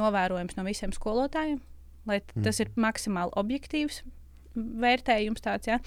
[0.00, 1.60] novērojumus no visiem skolotājiem,
[2.08, 4.02] lai tas ir maksimāli objektīvs
[4.54, 5.70] vērtējums tāds.
[5.70, 5.80] Ja?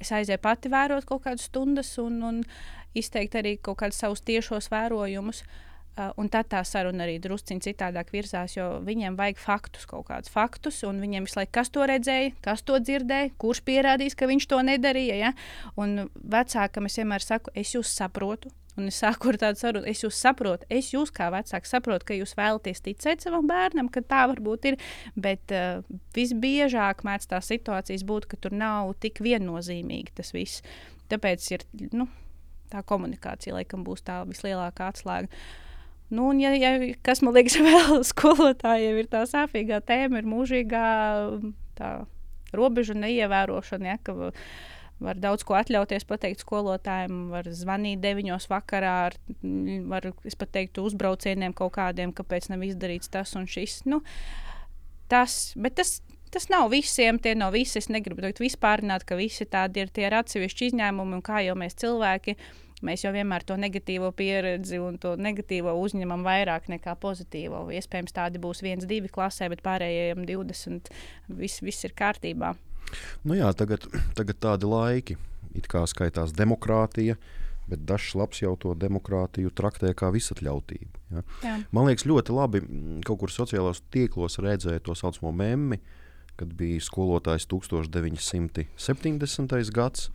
[0.00, 2.42] Es aizēju pati vērot kaut kādas stundas un, un
[2.98, 5.44] izteikt arī kaut kādus savus tiešos vērojumus.
[5.94, 10.32] Uh, un tad tā saruna arī drusciņā citādāk virzās, jo viņiem vajag faktus, kaut kādus
[10.32, 14.48] faktus, un viņiem visu laiku, kas to redzēja, kas to dzirdēja, kurš pierādīs, ka viņš
[14.50, 15.20] to nedarīja.
[15.20, 15.30] Ja?
[15.78, 20.02] Un vecākam es vienmēr saku, es jūs saprotu, Un es sāku ar tādu sarunu, es
[20.02, 24.24] jūs saprotu, es jūs kā vecāks saprotu, ka jūs vēlaties ticēt savam bērnam, ka tā
[24.32, 24.78] varbūt ir.
[25.14, 25.84] Bet uh,
[26.16, 30.64] visbiežāk mēdz tā situācijas būt, ka tur nav tik viennozīmīgi tas viss.
[31.12, 32.08] Tāpēc ir nu,
[32.72, 35.30] tā komunikācija, laikam, būs tā vislielākā atslēga.
[36.14, 36.74] Nu, un, ja, ja,
[37.06, 40.88] kas man liekas, vēl skolotājiem ir tā sāpīgā tēma, ir mūžīgā
[41.78, 41.92] tā,
[42.54, 43.94] robežu neievērošana.
[43.94, 44.32] Ja, ka,
[45.04, 49.18] var daudz ko atļauties pateikt skolotājiem, var zvanīt deviņos vakarā, ar,
[49.90, 53.82] var, es pat teiktu, uzbraucieniem kaut kādiem, kāpēc nav izdarīts tas un šis.
[53.90, 54.00] Nu,
[55.12, 55.98] tas, bet tas,
[56.34, 57.78] tas nav visiem, tie nav visi.
[57.80, 61.56] Es negribu teikt vispārināt, ka visi tādi ir tie ir atsevišķi izņēmumi un kā jau
[61.58, 62.36] mēs cilvēki.
[62.84, 67.62] Mēs jau vienmēr to negatīvo pieredzi un to negatīvo uzņemam vairāk nekā pozitīvo.
[67.72, 70.90] Iespējams, tādi būs viens, divi klasē, bet pārējiem 20.
[71.38, 72.52] Viss, viss ir kārtībā.
[73.24, 73.86] Nu jā, tagad,
[74.18, 75.16] tagad tādi laiki,
[75.58, 77.16] it kā skaitās demokrātija.
[77.64, 80.98] Bet dažs labs jau to demokrātiju traktē kā visatļautību.
[81.14, 81.22] Ja?
[81.40, 81.54] Jā.
[81.72, 85.78] Man liekas, ļoti labi mm, kaut kur sociālajos tīklos redzēt to saucamo memmi,
[86.36, 88.68] kad bija skolotājs 1970.
[89.72, 90.10] gads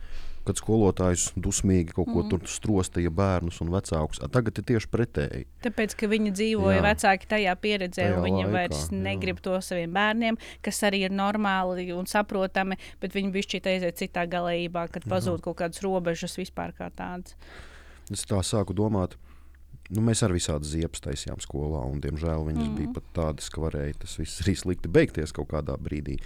[0.50, 2.30] kad skolotājs dusmīgi kaut ko mm.
[2.32, 4.20] tur strostīja bērnus un vecākus.
[4.34, 5.46] Tagad ir tieši pretēji.
[5.64, 6.84] Tāpēc, ka viņi dzīvoja jā.
[6.88, 9.44] vecāki tajā pieredzē, tajā un viņi laikā, vairs negrib jā.
[9.46, 14.88] to saviem bērniem, kas arī ir normāli un saprotami, bet viņi bišķi aiziet citā galējībā,
[14.90, 15.46] kad pazūd jā.
[15.46, 17.36] kaut kādas robežas vispār kā tādas.
[18.10, 19.16] Es tā sāku domāt.
[19.90, 22.76] Nu, mēs arī visādi ziepes taisījām skolā, un, diemžēl, viņas mm.
[22.78, 26.20] bija pat tādas, ka varēja tas viss arī slikti beigties kaut kādā brīdī.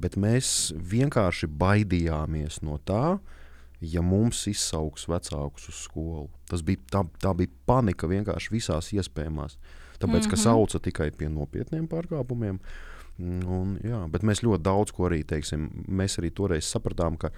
[0.00, 3.39] Bet mēs vienkārši baidījāmies no tā, uh,
[3.80, 6.28] ja mums izsauks vecākus uz skolu.
[6.50, 9.56] Tas bija, tā, tā bija panika vienkārši visās iespējamās.
[10.00, 10.30] Tāpēc, mm -hmm.
[10.30, 10.42] ka mhm.
[10.42, 12.60] sauca tikai pie nopietniem pārkāpumiem.
[13.20, 15.70] Un, jā, bet mēs ļoti daudz ko arī teiksim.
[15.88, 17.30] Mēs arī toreiz sapratām, ka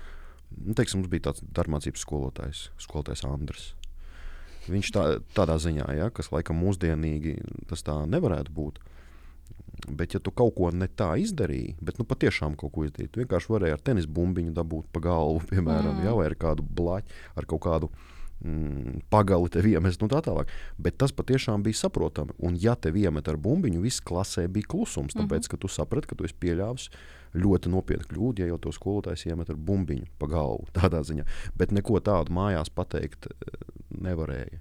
[0.51, 3.75] nu, teiksim, mums bija tāds darbmācības skolotājs, skolotājs Andris.
[4.71, 5.03] Viņš tā,
[5.35, 8.79] tādā ziņā, ja, kas laikam mūsdienīgi tas tā nevarētu būt.
[9.89, 13.23] Bet, ja tu kaut ko ne tā izdarīji, bet nu, patiešām kaut ko izdarīji, tu
[13.23, 16.05] vienkārši varēji ar tenis bumbiņu dabūt pa galvu, piemēram, mm.
[16.07, 17.91] jā, vai ar kādu blāķi, ar kaut kādu
[18.45, 20.53] mm, pagali tev iemest, un tā tālāk.
[20.79, 22.37] Bet tas patiešām bija saprotami.
[22.39, 25.51] Un, ja tev iemet ar bumbiņu, viss klasē bija klusums, tāpēc, mm -hmm.
[25.51, 26.89] ka tu saprati, ka tu esi pieļāvis
[27.35, 31.27] ļoti nopietnu kļūdu, ja jau to skolotājs iemet ar bumbiņu pa galvu, tādā ziņā.
[31.57, 33.59] Bet neko tādu mājās pateikt eh,
[33.91, 34.61] nevarēja.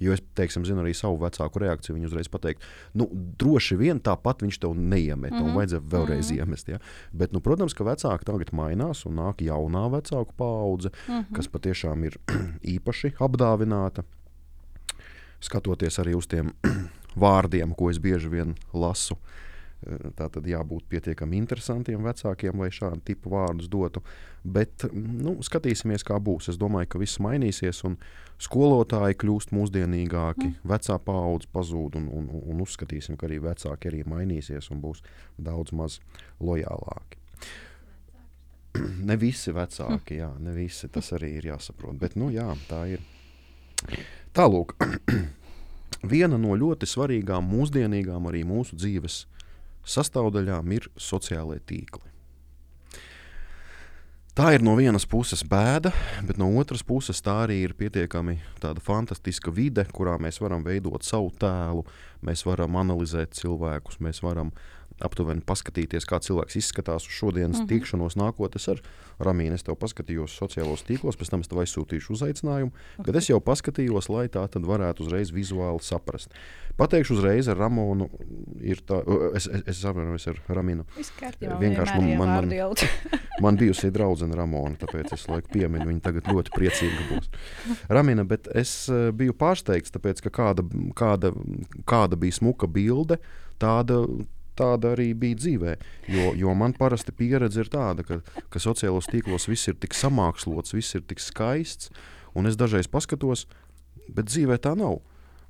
[0.00, 1.96] Jo es teiksim, zinu arī savu vecāku reakciju.
[1.96, 2.64] Viņi uzreiz pateiks,
[2.96, 3.06] nu,
[3.40, 5.42] droši vien tāpat viņš tev neiemet, mm -hmm.
[5.42, 5.56] un mhm.
[5.58, 6.38] vajadzēja vēlreiz mm -hmm.
[6.38, 6.68] iemest.
[6.68, 6.78] Ja?
[7.12, 11.34] Bet, nu, protams, ka vecāki tagad mainās un nāk jaunā vecāku paudze, mm -hmm.
[11.36, 12.18] kas patiešām ir
[12.76, 14.02] īpaši apdāvināta.
[15.40, 16.52] Skatoties arī uz tiem
[17.22, 19.14] vārdiem, ko es bieži vien lasu.
[19.14, 19.45] Uh,
[20.16, 24.00] Tā tad jābūt pietiekami interesantiem vecākiem, lai šādu tipu vārdus dotu.
[24.42, 26.48] Bet nu, skatīsimies, kā būs.
[26.50, 27.98] Es domāju, ka viss mainīsies, un
[28.42, 30.56] skolotāji kļūst mūsdienīgāki, mm.
[30.72, 35.04] vecā paudze pazūd, un, un, un uzskatīsim, ka arī vecāki arī mainīsies un būs
[35.36, 36.00] daudz maz
[36.40, 37.20] lojālāki.
[39.08, 42.00] ne visi vecāki, jā, ne visi tas arī ir jāsaprot.
[42.00, 43.04] Bet, nu, jā, tā ir.
[44.36, 44.72] Tālāk,
[46.16, 49.24] viena no ļoti svarīgām, mūsdienīgām arī mūsu dzīves
[49.86, 52.12] sastāvdaļām ir sociālai tīkli.
[54.36, 55.94] Tā ir no vienas puses bēda,
[56.28, 58.34] bet no otras puses tā arī ir pietiekami
[58.84, 61.86] fantastiska vide, kurā mēs varam veidot savu tēlu,
[62.20, 64.52] mēs varam analizēt cilvēkus, mēs varam
[65.04, 67.68] aptuveni paskatīties, kā cilvēks izskatās uz šodienas mm -hmm.
[67.68, 68.56] tikšanos nākotnē.
[68.56, 68.80] Es ar
[69.20, 73.06] Ramīnu es tev paskatījos sociālos tīklos, pēc tam es tev aizsūtīšu uzaicinājumu, okay.
[73.06, 76.30] bet es jau paskatījos, lai tā tad varētu uzreiz vizuāli saprast.
[76.76, 78.10] Pateikšu uzreiz ar Ramonu,
[78.60, 79.00] ir tā,
[79.34, 80.84] es, es, es saprotu, ar Ramīnu.
[81.40, 82.74] Vienkārši man, man, man,
[83.44, 87.30] man bijusi draudzene Ramona, tāpēc es laiku piemiņu, viņa tagad ļoti priecīga būs.
[87.88, 91.32] Ramīna, bet es eh, biju pārsteigts, tāpēc, ka kāda, kāda,
[91.88, 93.16] kāda bija smuka bilde,
[93.58, 94.04] tāda
[94.58, 95.74] tāda arī bija dzīvē.
[96.12, 98.20] Jo, jo man parasti pieredze ir tāda, ka,
[98.52, 101.92] ka sociālos tīklos viss ir tik samākslots, viss ir tik skaists,
[102.36, 103.46] un es dažreiz paskatos,
[104.08, 105.00] bet dzīvē tā nav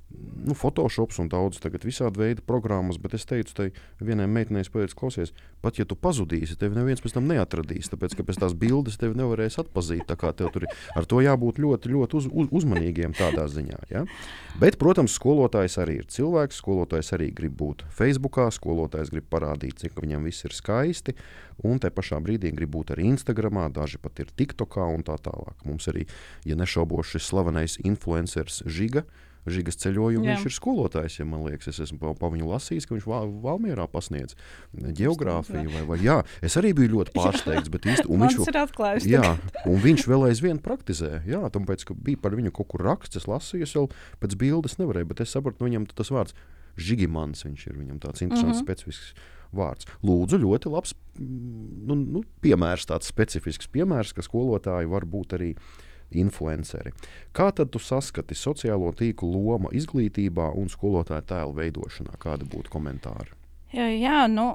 [0.09, 3.67] nu, Photoshops un daudz visādi veidi programmas, bet es teicu, tai
[3.99, 8.25] vienai meitenei, pēc klausies, pat ja tu pazudīsi, tevi neviens pēc tam neatradīs, tāpēc ka
[8.27, 10.05] pēc tās bildes tevi nevarēs atpazīt.
[10.07, 13.81] Tā kā tev tur ir, ar to jābūt ļoti, ļoti uz, uz, uzmanīgiem tādā ziņā.
[13.91, 14.05] Ja?
[14.61, 19.99] Bet, protams, skolotājs arī ir cilvēks, skolotājs arī grib būt Facebookā, skolotājs grib parādīt, cik
[19.99, 21.17] viņam viss ir skaisti.
[21.65, 25.57] Un te pašā brīdī grib būt arī Instagram, daži pat ir TikTokā un tā tālāk.
[25.65, 26.05] Mums arī,
[26.45, 29.07] ja nešaubos, šis slavenais influenceris Žiga,
[29.47, 30.25] Žigas ceļojumu.
[30.27, 30.35] Jā.
[30.35, 33.31] Viņš ir skolotājs, ja man liekas, es esmu pa, pa viņu lasījis, ka viņš Val
[33.43, 34.35] Valmierā pasniedz
[34.73, 35.71] geogrāfiju.
[35.75, 39.07] Vai, vai, jā, es arī biju ļoti pārsteigts, bet īsti, un viņš ir atklājis.
[39.13, 39.33] Jā,
[39.71, 41.21] un viņš vēl aizvien praktizē.
[41.29, 43.87] Jā, tāpēc, ka bija par viņu kaut kur raksts, es lasīju, es jau
[44.21, 46.37] pēc bildes nevarēju, bet es sapratu, nu, viņam tas vārds
[46.77, 48.67] Žigimans, viņš ir viņam tāds interesants, mm -hmm.
[48.67, 49.87] specifisks vārds.
[50.05, 55.86] Lūdzu, ļoti labs nu, nu, piemērs, tāds specifisks piemērs, ka skolotāji var būt arī uh,
[56.11, 56.93] influenceri.
[57.35, 62.15] Kā tad tu saskati sociālo tīklu loma izglītībā un skolotāja tēla veidošanā?
[62.21, 63.35] Kādi būtu komentāri?
[63.75, 64.53] Jā, jā nu.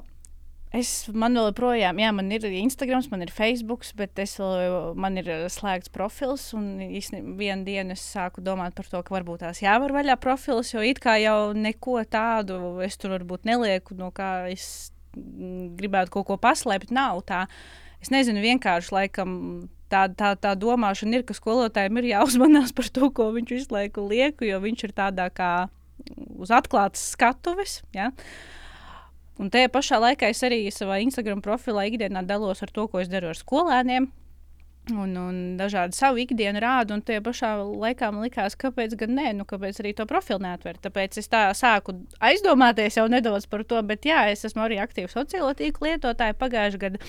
[0.73, 5.19] Es, man vēl joprojām, jā, man ir Instagram, man ir Facebook, bet es vēl, man
[5.21, 6.47] ir slēgts profils.
[6.57, 6.79] Un
[7.37, 10.97] vienā dienā es sāku domāt par to, ka varbūt tās jāvar vaļā profils, jo it
[11.03, 16.89] kā jau neko tādu es tur varbūt nelieku, no kā es gribētu kaut ko paslēpt.
[16.89, 17.45] Nav tā.
[18.01, 19.37] Es nezinu, vienkārši laikam
[19.93, 24.07] tā, tā, tā domāšana ir, ka skolotājiem ir jāuzmanās par to, ko viņš visu laiku
[24.09, 25.53] liek, jo viņš ir tādā kā
[26.39, 27.81] uz atklātas skatuves.
[27.95, 28.11] Ja?
[29.41, 33.09] Un tajā pašā laikā es arī savā Instagram profilā ikdienā dalos ar to, ko es
[33.11, 34.09] daru ar skolēniem.
[34.91, 39.29] Un, un dažādi savu ikdienu rādu, un tajā pašā laikā man likās, kāpēc gan nē,
[39.37, 40.75] nu, kāpēc arī to profilu neatver.
[40.83, 45.15] Tāpēc es tā sāku aizdomāties jau nedaudz par to, bet jā, es esmu arī aktīvs
[45.15, 46.35] sociālo tīklu lietotāja.
[46.35, 46.99] Pagājušajā gadā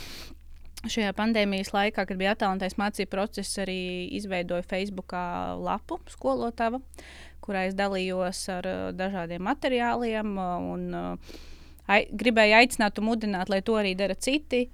[0.85, 3.79] Šajā pandēmijas laikā, kad bija attālinātais mācību process, arī
[4.18, 5.14] izveidoju Facebook
[5.64, 6.83] lapu skolotava,
[7.44, 11.37] kurā es dalījos ar uh, dažādiem materiāliem un uh,
[11.88, 14.66] ai, gribēju aicināt un mudināt, lai to arī dara citi.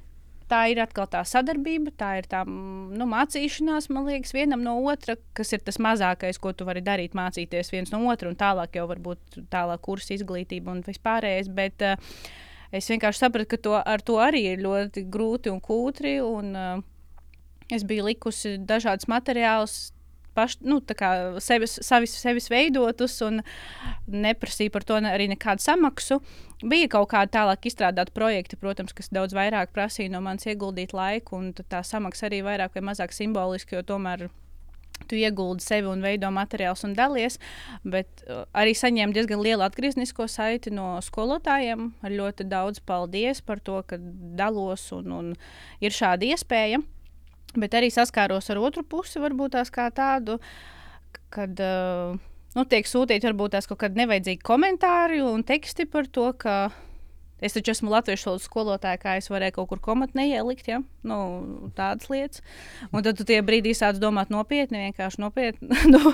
[0.51, 5.15] Tā ir atkal tā sadarbība, tā ir tā nu, mācīšanās, man liekas, vienam no otra,
[5.39, 8.89] kas ir tas mazākais, ko tu vari darīt, mācīties viens no otra, un tālāk jau
[8.91, 11.53] varbūt tālāk kursa izglītība un vispārējais.
[11.55, 16.19] Bet, uh, es vienkārši sapratu, ka to, ar to arī ir ļoti grūti un kūtri.
[16.25, 16.83] Un, uh,
[17.75, 19.79] es biju likusi dažādus materiālus.
[20.31, 20.79] Paš, nu,
[21.43, 23.41] sevis, savis, sevis veidotus un
[24.07, 26.21] neprasīja par to arī nekādu samaksu.
[26.63, 31.41] Bija kaut kādi tālāk izstrādāti projekti, protams, kas daudz vairāk prasīja no manis ieguldīt laiku,
[31.41, 34.29] un tā samaksa arī vairāk vai mazāk simboliski, jo tomēr
[35.09, 37.39] tu ieguldi sevi un veido materiālus un dalies,
[37.85, 41.91] bet uh, arī saņēmu diezgan lielu atgrieznisko saiti no skolotājiem.
[42.05, 43.99] Ar ļoti daudz paldies par to, ka
[44.39, 45.31] dalos un, un
[45.81, 46.83] ir šāda iespēja.
[47.59, 50.39] Bet arī saskāros ar otru pusi, varbūt tās kā tādu,
[51.35, 52.15] kad uh,
[52.55, 56.71] nu, tiek sūtīti varbūt tās kaut kādi nevajadzīgi komentāri un teksti par to, ka
[57.41, 60.81] Es taču esmu latviešu valodas skolotāja, kā es varēju kaut kur komatnē ielikt, ja?
[61.07, 61.19] nu,
[61.77, 62.43] tādas lietas.
[62.93, 65.71] Un tad tu tie brīdī sāc domāt nopietni, vienkārši nopietni.
[65.95, 66.13] nu,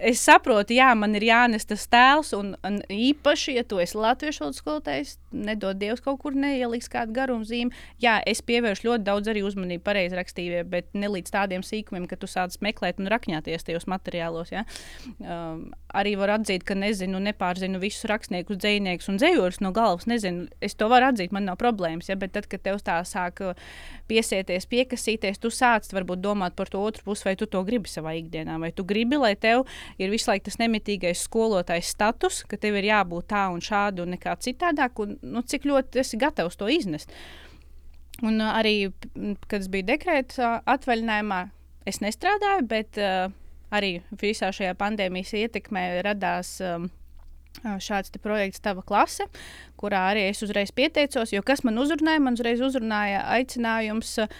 [0.00, 4.44] es saprotu, jā, man ir jānes tas tēls, un, un īpaši, ja tu esi latviešu
[4.44, 7.74] valodas skolotājs, nedod Dievs kaut kur neieliks kādu garumzīmi.
[8.02, 12.30] Jā, es pievēršu ļoti daudz arī uzmanību pareizrakstībai, bet ne līdz tādiem sīkumiem, ka tu
[12.30, 14.52] sāc meklēt un rakņāties tajos materiālos.
[14.54, 14.64] Ja?
[15.18, 20.08] Um, arī var atzīt, ka nezinu, nepārzinu visus rakstniekus, dzīsniekus un dzējos no galvas.
[20.10, 22.08] Nezinu, nezinu, es to varu atzīt, man nav problēmas.
[22.08, 23.58] Ja, bet tad, kad tev tā sāk uh,
[24.10, 28.16] piesieties, piekasīties, tu sāc varbūt domāt par to otru pusi, vai tu to gribi savā
[28.18, 29.64] ikdienā, vai tu gribi, lai tev
[29.98, 34.14] ir visu laiku tas nemitīgais skolotājs status, ka tev ir jābūt tā un šādi un
[34.16, 37.12] nekā citādāk, un nu, cik ļoti esi gatavs to iznest.
[38.22, 38.92] Un uh, arī,
[39.48, 41.46] kad es biju dekrēta atvaļinājumā,
[41.90, 43.32] es nestrādāju, bet uh,
[43.74, 46.58] arī visā šajā pandēmijas ietekmē radās.
[46.64, 46.92] Um,
[47.64, 49.28] Šāds projekts, tava klase,
[49.80, 51.32] kurā arī es uzreiz pieteicos.
[51.32, 52.20] Jo kas man uzrunāja?
[52.20, 54.36] Man uzreiz uzrunāja aicinājums uh,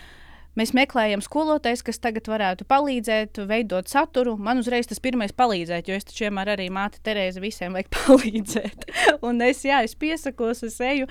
[0.54, 4.36] Mēs meklējam skolotājus, kas tagad varētu palīdzēt, veidot saturu.
[4.38, 8.86] Man uzreiz tas pirmais palīdzēt, jo es taču vienmēr arī māte Terēza visiem vajag palīdzēt.
[9.26, 11.10] un es, jā, es piesakos, es eju.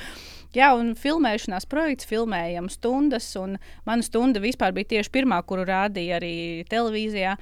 [0.56, 3.58] Jā, un filmēšanās projekts, filmējam stundas, un
[3.90, 6.36] mana stunda vispār bija tieši pirmā, kuru rādīja arī
[6.72, 7.36] televīzijā.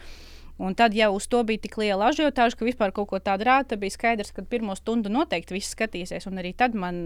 [0.61, 3.71] Un tad jau uz to bija tik liela ažiotāža, ka vispār kaut ko tādu rāda.
[3.71, 6.27] Tad bija skaidrs, ka pirmo stundu noteikti viss skatīsies.
[6.29, 6.99] Un arī tad man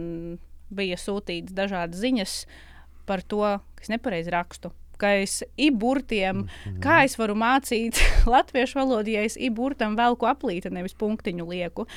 [0.75, 2.33] bija sūtītas dažādas ziņas
[3.07, 3.39] par to,
[3.77, 4.73] ka es nepareizi rakstu.
[4.99, 6.79] Ka es iburtiem, mm -hmm.
[6.83, 7.99] kā es varu mācīt
[8.35, 11.87] latviešu valodu, ja es iburtam velku aplīti, nevis punktiņu lieku.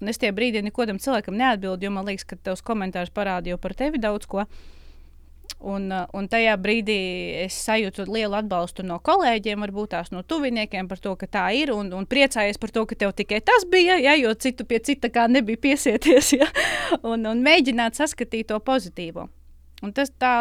[0.00, 3.56] Un es tie brīdī neko tam cilvēkam neatbildu, jo man liekas, ka tavs komentārs parādīja
[3.56, 4.38] par tevi daudz ko.
[4.38, 4.46] Uh,
[5.64, 6.98] un tajā brīdī
[7.44, 11.72] es sajūtu lielu atbalstu no kolēģiem, varbūt tās no tuviniekiem par to, ka tā ir.
[11.74, 15.10] Un, un priecājies par to, ka tev tikai tas bija, ja, jo citu pie cita
[15.12, 16.34] kā nebija piesieties.
[16.36, 16.50] Ja,
[17.12, 19.28] un, un mēģināt saskatīt to pozitīvo.
[19.84, 20.34] Un tas tā,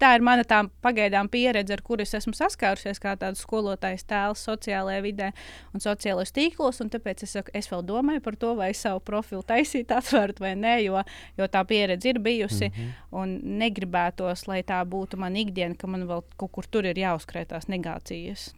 [0.00, 4.42] tā ir mana tā pagaidām pieredze, ar kuru es esmu saskārusies kā tāds skolotājs tēls
[4.48, 5.28] sociālajā vidē
[5.74, 6.80] un sociālajos tīklos.
[6.80, 10.54] un Tāpēc es, saku, es vēl domāju par to, vai savu profilu taisīt, atvērt vai
[10.56, 11.02] nē, jo,
[11.38, 12.68] jo tā pieredze ir bijusi.
[12.68, 12.92] Mm -hmm.
[13.22, 17.68] Un negribētos, lai tā būtu mana ikdiena, ka man vēl kaut kur tur ir jāuzkrētās
[17.68, 18.54] negācijas.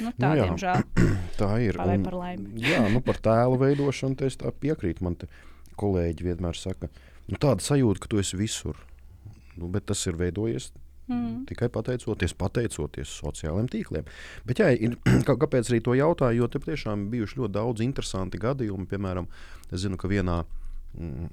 [0.00, 0.44] Nu, tā, Nu jā.
[0.44, 0.82] diemžēl,
[1.38, 1.76] Tā ir.
[1.80, 2.60] un- par laimi.
[2.60, 5.00] Jā, nu par tēlu veidošanu es piekrītu.
[5.02, 5.26] Man te
[5.76, 6.88] kolēģi vienmēr saka,
[7.28, 8.76] nu, tāda sajūta, ka tu esi visur.
[9.56, 10.72] Nu, bet tas ir veidojies
[11.06, 11.44] Mm.
[11.46, 14.08] tikai pateicoties, pateicoties sociālajiem tīkliem.
[14.42, 14.96] Bet, jā, ir,
[15.26, 16.40] kā, kāpēc arī to jautāju?
[16.40, 18.88] Jo te tiešām bijuši ļoti daudz interesanti gadījumi.
[18.90, 19.28] Piemēram,
[19.70, 21.28] es zinu, ka vienā mm,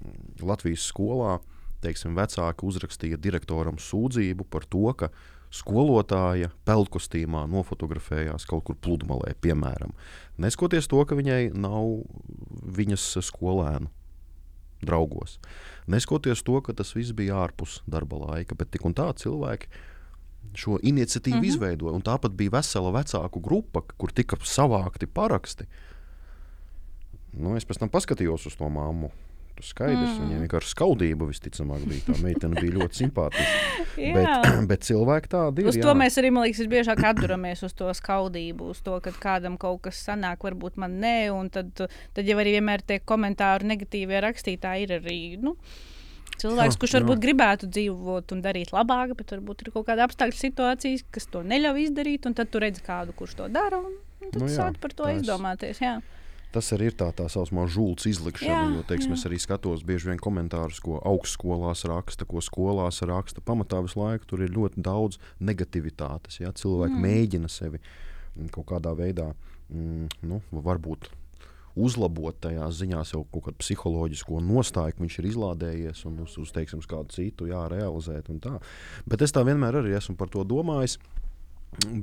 [0.45, 1.39] Latvijas skolā
[1.84, 5.09] teiksim, vecāki uzrakstīja direktoram sūdzību par to, ka
[5.53, 9.93] skolotāja peldkostīmā nofotografējās kaut kur pludmalē, piemēram.
[10.41, 12.05] Neskoties to, ka viņai nav
[12.78, 13.91] viņas skolēnu
[14.84, 15.38] draugos.
[15.88, 19.68] Neskoties to, ka tas viss bija ārpus darba laika, bet tik un tā cilvēki
[20.56, 21.42] šo iniciatīvu mm.
[21.42, 21.48] -hmm.
[21.48, 21.94] izveidoja.
[21.94, 25.66] Un tāpat bija vesela vecāku grupa, kur tika savākti paraksti.
[27.34, 29.10] Nu, es pēc tam paskatījos uz to māmu.
[29.54, 30.24] Tas skaidrs, mm.
[30.24, 32.01] Viņai vienkārši skaudība visticamāk bija.
[32.08, 33.78] Tā meitene bija ļoti simpātiska.
[34.01, 34.14] Jā.
[34.18, 35.70] bet, bet cilvēki tādi ir.
[35.70, 35.86] Uz jā.
[35.86, 39.84] to mēs arī, man liekas, visbiežāk atduramies uz to skaudību, uz to, ka kādam kaut
[39.86, 44.88] kas sanāk, varbūt man nē, un tad, tad jau arī vienmēr tie komentāri negatīvie rakstītāji
[44.89, 45.20] ir arī.
[45.43, 45.54] Nu,
[46.41, 46.99] Cilvēks, Jā, kurš jā.
[46.99, 51.43] varbūt gribētu dzīvot un darīt labāk, bet varbūt ir kaut kāda apstākļu situācijas, kas to
[51.45, 54.56] neļauj izdarīt, un tad tu redzi kādu, kurš to dara, un, un tad Nu jā,
[54.58, 55.80] sāc par to tā es- izdomāties.
[55.84, 55.99] Jā.
[56.54, 58.54] Tas arī ir tā, tā saucamā žults izlikšana.
[58.54, 59.18] Jā, jo, teiksim, jā.
[59.18, 63.41] es arī skatos bieži vien komentārus, ko augstskolās raksta, ko skolās raksta.
[63.41, 66.38] Pamatā visu laiku tur ir ļoti daudz negativitātes.
[66.43, 66.54] Ja?
[66.54, 67.08] Cilvēki mm.
[67.08, 69.32] Mēģina sevi mm, kaut kādā veidā,
[69.74, 71.10] mm, nu, varbūt
[71.74, 76.54] uzlabot tajā ziņā sev kaut kādu psiholoģisko nostāju, ka viņš ir izlādējies un uz, uz,
[76.54, 78.30] teiksim, uz kādu citu jārealizēt.
[78.30, 78.54] un tā.
[79.10, 80.99] Bet es tā vienmēr arī esmu par to domājis.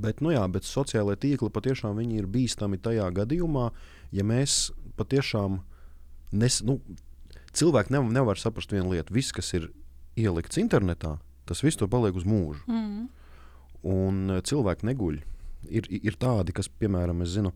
[0.03, 3.71] Bet, nu jā, bet sociālai tīkli patiešām viņi ir bīstami tajā gadījumā,
[4.15, 5.61] ja mēs patiešām
[6.33, 6.79] nes, nu,
[7.57, 9.15] cilvēki nev, nevar saprast vienu lietu.
[9.15, 9.71] Viss, kas ir
[10.19, 11.17] ielikts internetā,
[11.49, 12.63] tas viss tur paliek uz mūžu.
[12.71, 13.09] Mm.
[13.91, 15.21] Un eh, cilvēki neguļ.
[15.71, 17.53] Ir, ir tādi, kas, piemēram, es zinu,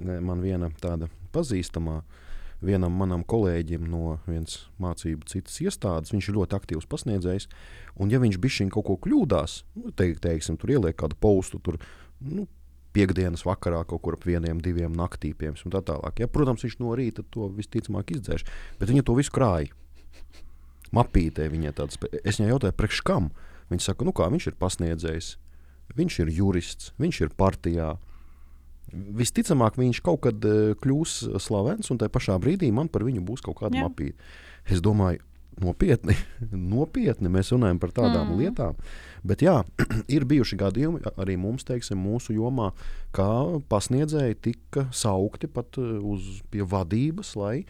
[0.00, 2.00] eh, man viena tāda pazīstamā,
[2.62, 7.48] vienam manam kolēģim no vienas mācību citas iestādes, viņš ir ļoti aktīvs pasniedzējs.
[8.00, 11.78] Un, ja viņš bišķiņ kaut ko kļūdās, nu, te, teiksim, tur ieliek kādu postu, tur,
[12.22, 12.46] nu,
[12.92, 16.22] piekdienas vakarā kaut kur ap vieniem, diviem naktī, piemēram, tā tālāk.
[16.22, 18.44] Ja, protams, viņš no rīta to visticamāk izdzēš,
[18.80, 19.72] bet viņa to visu krāja.
[20.92, 23.30] Mapītē viņai tāds, es viņai jautāju, priekš kam?
[23.72, 25.28] Viņa saka, nu kā viņš ir pasniedzējis,
[25.96, 27.94] viņš ir jurists, viņš ir partijā.
[28.92, 33.44] Visticamāk, viņš kaut kad eh, kļūs slavens, un tajā pašā brīdī man par viņu būs
[33.44, 33.86] kaut kāda Jā.
[33.88, 34.18] mapīte.
[34.68, 35.22] Es domāju,
[35.62, 36.16] nopietni,
[36.74, 38.38] nopietni mēs runājam par tādām Mm.
[38.40, 38.76] lietām.
[39.24, 39.62] Bet jā,
[40.16, 42.72] ir bijuši gadījumi arī mums, teiksim, mūsu jomā,
[43.16, 43.30] kā
[43.68, 47.64] pasniedzēji tika saukti pat eh, uz vadības, lai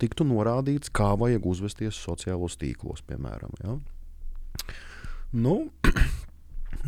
[0.00, 3.52] tiktu norādīts, kā vajag uzvesties sociālos tīklos, piemēram.
[3.62, 3.76] Ja?
[5.32, 5.70] Nu,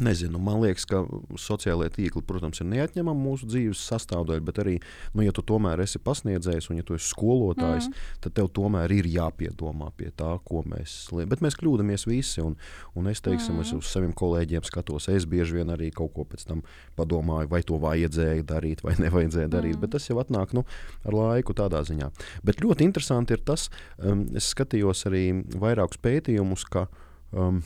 [0.03, 1.03] nezinu, man liekas, ka
[1.41, 4.75] sociālajie tīkli, protams, ir neatņemama mūsu dzīves sastāvdaļa, bet arī,
[5.15, 8.09] nu, ja tu tomēr esi pasniedzējs un ja tu esi skolotājs, mm.
[8.25, 11.31] tad tev tomēr ir jāpiedomā pie tā, ko mēs liekam.
[11.35, 12.57] Bet mēs kļūdāmies visi, un,
[12.99, 13.67] un es, teiksim, mm.
[13.67, 15.09] es uz saviem kolēģiem skatos.
[15.13, 16.65] Es bieži vien arī kaut ko pēc tam
[16.99, 19.79] padomāju, vai to vajadzēja darīt, vai nevajadzēja darīt.
[19.79, 19.85] Mm.
[19.85, 20.67] Bet tas jau atnāk nu,
[21.05, 22.11] ar laiku tādā ziņā.
[22.47, 23.69] Bet ļoti interesanti ir tas,
[23.99, 25.27] um, es skatījos arī
[25.61, 26.89] vairākus pētījumus, ka
[27.31, 27.63] um,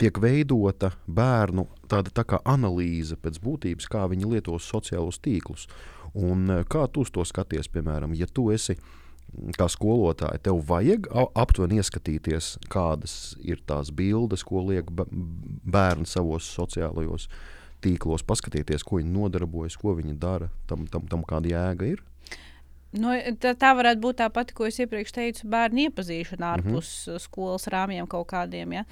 [0.00, 5.68] tiek veidota bērnu tāda tā kā analīze pēc būtības, kā viņi lieto sociālos tīklus.
[6.14, 8.78] Un, uh, kā tu to skaties, piemēram, ja tu esi
[9.58, 17.28] kā skolotāja, tev vajag aptuveni ieskatīties, kādas ir tās bildes, ko liek bērni savos sociālajos
[17.84, 22.04] tīklos, paskatīties, ko viņi nodarbojas, ko viņi dara, tam, tam, tam kāda jēga ir.
[22.94, 27.12] Nu, tā, tā varētu būt tā pati, ko es iepriekš teicu, bērnu iepazīšana ārpus mm
[27.12, 27.22] -hmm.
[27.24, 28.72] skolas rāmjiem kaut kādiem.
[28.72, 28.84] Ja?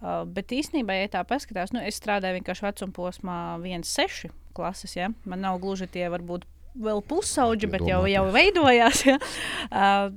[0.00, 4.96] Uh, bet īstenībā, ja tā paskatās, nu, es strādāju vienkārši vecuma posmā 1,6 klases.
[4.96, 5.10] Ja?
[5.24, 6.44] Man nav gluži tie varbūt
[6.74, 9.06] vēl pusauģi, bet jau, jau veidojās.
[9.06, 9.18] Ja?
[9.74, 10.12] Uh,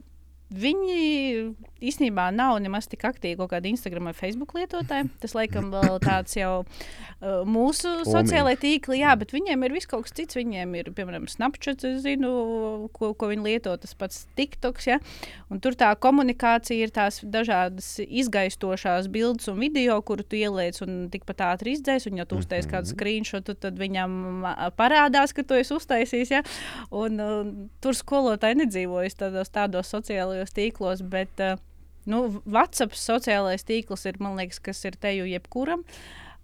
[0.54, 5.10] viņi īstenībā nav nemaz tik aktīvi kaut kāda Instagram vai Facebook lietotāji.
[5.22, 10.08] Tas, laikam, vēl tāds jau uh, mūsu sociālajā tīklā, jā, bet viņiem ir viss kaut
[10.08, 10.38] kas cits.
[10.38, 12.32] Viņiem ir, piemēram, Snapchat, zinu,
[12.96, 14.90] ko, ko viņi lieto, tas pats TikToks.
[14.90, 15.00] Ja?
[15.54, 21.08] Un tur tā komunikācija ir tās dažādas izgaistošās bildes un video, kuru tu ieliec un
[21.14, 22.10] tikpat ātri izdzēs.
[22.10, 22.96] Un, ja tu uztaisīsi kādu mhm.
[22.96, 24.48] screenshot, tad viņam
[24.80, 26.34] parādās, ka tu esi uztaisījis.
[26.38, 26.44] Ja?
[26.96, 31.02] Un, uh, tur skolotāji nedzīvojas tādos, tādos sociālajos tīklos.
[31.02, 31.58] Bet, uh,
[32.06, 35.86] nu, WhatsApp sociālais tīkls ir, man liekas, kas ir teju jebkuram.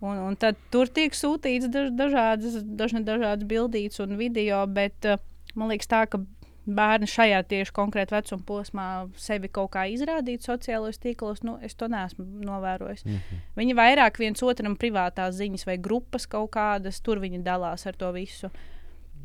[0.04, 5.22] Un, un tad tur tiek sūtīts daž, dažādas, daž, dažādas bildītas un video, bet uh,
[5.56, 6.20] man liekas, tā, ka
[6.64, 8.88] bērni šajā tieši konkrētā vecuma posmā
[9.20, 13.06] sevi kaut kā izrādīt sociālajos tīklos, nu, es to neesmu novērojis.
[13.06, 13.41] Mm -hmm.
[13.60, 18.12] Viņi vairāk viens otram privātās ziņas vai grupas kaut kādas, tur viņi dalās ar to
[18.12, 18.50] visu.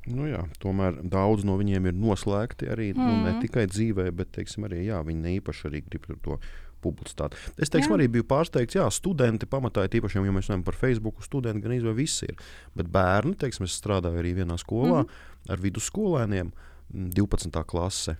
[0.08, 3.02] Nu jā, tomēr daudz no viņiem ir noslēgti arī mm.
[3.02, 3.42] nu, ne mhm.
[3.44, 6.38] tikai dzīvē, bet teiksim, arī jā, viņi ne īpaši arī grib to
[6.82, 7.34] publicēt.
[7.58, 7.98] Es teiksim, jā.
[7.98, 11.74] arī biju pārsteigts, ka studenti pamatā ir īpaši, ja mēs runājam par Facebook, studenti gan
[11.74, 12.38] izvēlēties visi ir.
[12.78, 16.50] Bet bērni, teiksim, es strādāju arī vienā skolā mm ar vidusskolēniem,
[16.92, 17.62] 12.
[17.68, 18.16] klasē.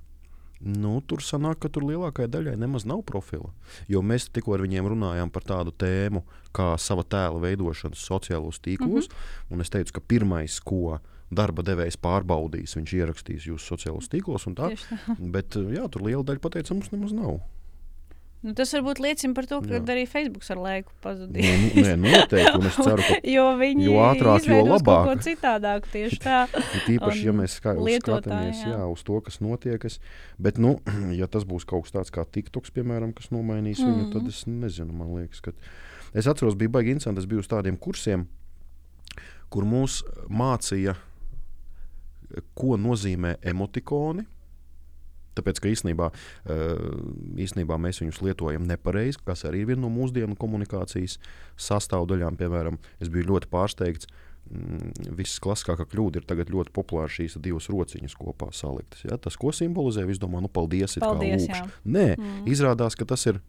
[0.58, 3.52] Nu, tur sanāk, ka tur lielākajai daļai nemaz nav profila.
[3.90, 6.24] Jo mēs tikko ar viņiem runājām par tādu tēmu,
[6.56, 9.06] kā sava tēla veidošana sociālos tīklos.
[9.06, 9.60] Mm -hmm.
[9.60, 10.98] Es teicu, ka pirmais, ko
[11.30, 14.48] darba devējs pārbaudīs, viņš ierakstīs jūsu sociālajos tīklos.
[14.56, 14.72] Tā.
[15.36, 17.40] Bet jā, tur liela daļa pateica, mums nemaz nav.
[18.38, 19.80] Nu, tas varbūt liecina par to, ka jā.
[19.90, 21.42] arī Facebook ar laiku pazudīs.
[21.42, 22.52] Nē, nu, nē, noteikti.
[22.54, 25.08] Un es ceru, ka jo viņi jo ātrāk, jo labāk.
[25.08, 26.36] Ko citādāk tieši tā.
[26.86, 28.76] Tīpaši, ja mēs kā, skatāmies jā.
[28.76, 29.88] Jā, uz to, kas notiek.
[30.38, 30.76] Bet, nu,
[31.18, 33.90] ja tas būs kaut kas tāds kā TikToks, piemēram, kas nomainīs mm.
[33.90, 34.30] viņu, tad mhm.
[34.30, 34.94] es nezinu.
[34.94, 35.56] Man liekas, ka
[36.14, 37.26] es atceros, bija baigi interesanti.
[37.26, 38.28] Es biju uz tādiem kursiem,
[39.50, 40.94] kur mūs mācīja
[42.58, 44.26] ko nozīmē emotikoni.
[45.38, 46.08] Tāpēc, ka īstenībā,
[46.50, 46.86] eh,
[47.46, 51.18] īstenībā mēs viņus lietojam nepareizi, kas arī ir viena no mūsdienu komunikācijas
[51.56, 52.38] sastāvdaļām.
[52.40, 54.10] Piemēram, es biju ļoti pārsteigts.
[54.48, 59.04] Mm, viss klasiskākā kļūda ir tagad ļoti populāra šīs divas rociņas kopā saliktas.
[59.04, 59.18] Ja?
[59.20, 60.96] Tas, ko simbolizē, es domāju, nu, paldies.
[61.02, 61.44] paldies
[61.84, 62.46] Nē, mm.
[62.48, 63.42] izrādās, ka tas ir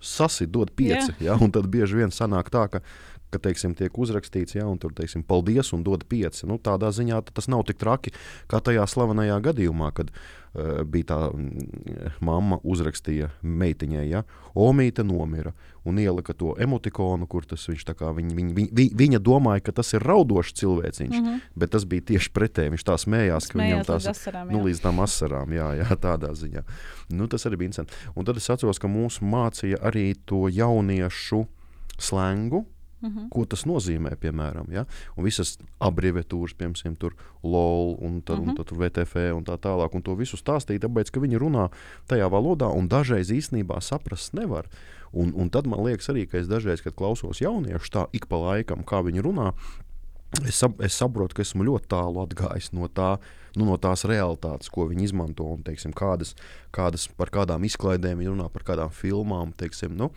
[0.00, 1.14] sasit, dod pieci.
[1.16, 1.32] Yeah.
[1.32, 1.38] Ja?
[1.40, 2.82] Un tad bieži vien sanāk tā, ka,
[3.34, 6.46] ka teiksim, tiek uzrakstīts, ja tur teiksim, paldies un dod pieci.
[6.48, 8.14] Nu, tādā ziņā tas nav tik traki
[8.50, 14.22] kā tajā slavenajā gadījumā, kad uh, bija tā mm, mamma uzrakstīja meitiņai, ja
[14.56, 15.50] Omīte nomira
[15.84, 19.74] un ielika to emotikonu, kur tas viņš tā kā viņa, viņa, viņa, viņa domāja, ka
[19.76, 21.42] tas ir raudošs cilvēciņš, mm -hmm.
[21.54, 22.72] bet tas bija tieši pretēji.
[22.72, 26.64] Viņš tā smējās, ka viņam tās asarām, nu, līdz tām asarām, jā, jā, tādā ziņā.
[27.10, 27.92] Nu, tas arī bija interesanti.
[28.16, 31.44] Un tad es atceros, ka mūs mācīja arī to jauniešu
[31.98, 32.64] slengu,
[33.00, 33.28] Mm -hmm.
[33.28, 34.84] Ko tas nozīmē, piemēram, ja?
[35.16, 38.48] un visas abreviatūras, piemēram, tur LOL un, tad, mm -hmm.
[38.48, 41.68] un tad VTF un tā tālāk, un to visu stāstīt, tāpēc, ka viņi runā
[42.08, 44.66] tajā valodā, un dažreiz īstenībā saprast nevar.
[45.12, 48.36] Un, un tad man liekas arī, ka es dažreiz, kad klausos jauniešu tā ik pa
[48.36, 49.52] laikam, kā viņi runā,
[50.44, 53.16] es, sap, es saprotu, ka esmu ļoti tālu atgājis no, tā,
[53.56, 56.34] nu, no tās realitātes, ko viņi izmanto, un teiksim, kādas,
[56.74, 59.54] kādas, par kādām izklaidēm viņi runā, par kādām filmām.
[59.56, 60.10] Teiksim, nu,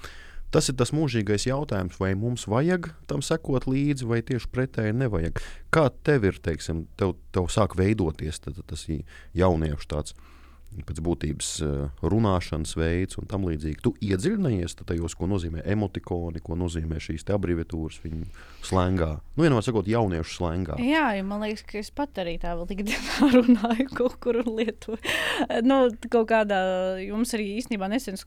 [0.49, 5.43] Tas ir tas mūžīgais jautājums, vai mums vajag tam sekot līdzi, vai tieši pretēji nevajag.
[5.73, 8.87] Kā tev ir, teiksim, tev, tev sāk veidoties tad, tas
[9.37, 10.17] jauniešu tāds
[10.69, 13.81] pēc būtības eh, runāšanas veids un tam līdzīgi.
[13.83, 18.25] Tu iedziļinājies tajos, ko nozīmē emotikoni, ko nozīmē šīs abreviatūras viņu
[18.67, 19.09] slēngā.
[19.35, 20.79] Nu, vienmēr sakot, jauniešu slēngā.
[20.85, 24.53] Jā, ja man liekas, ka es pat arī tā vēl ikdienā runāju kaut kur un
[24.59, 25.01] lietoju.
[25.65, 26.61] nu, kaut kādā,
[27.03, 28.19] jums arī īstenībā nesen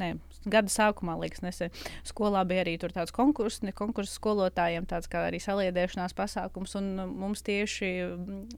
[0.00, 0.14] ne,
[0.50, 1.72] gada sākumā, liekas, nesen
[2.06, 6.74] skolā bija arī tāds konkurss, ne konkurss skolotājiem, tāds kā arī saliedēšanās pasākums.
[6.80, 7.90] Un mums tieši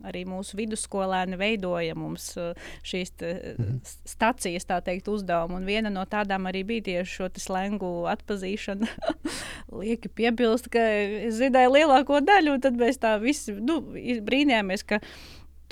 [0.09, 2.53] arī mūsu vidusskolēni veidoja mums uh,
[2.87, 3.81] šīs te, mhm.
[4.09, 5.61] stacijas, tā teikt, uzdevumu.
[5.61, 8.89] Un viena no tādām arī bija tieši šo slengu atpazīšana.
[9.83, 10.83] Lieki piebilst, ka
[11.29, 13.81] es zināju lielāko daļu, un tad mēs tā visi nu,
[14.27, 15.01] brīnījāmies, ka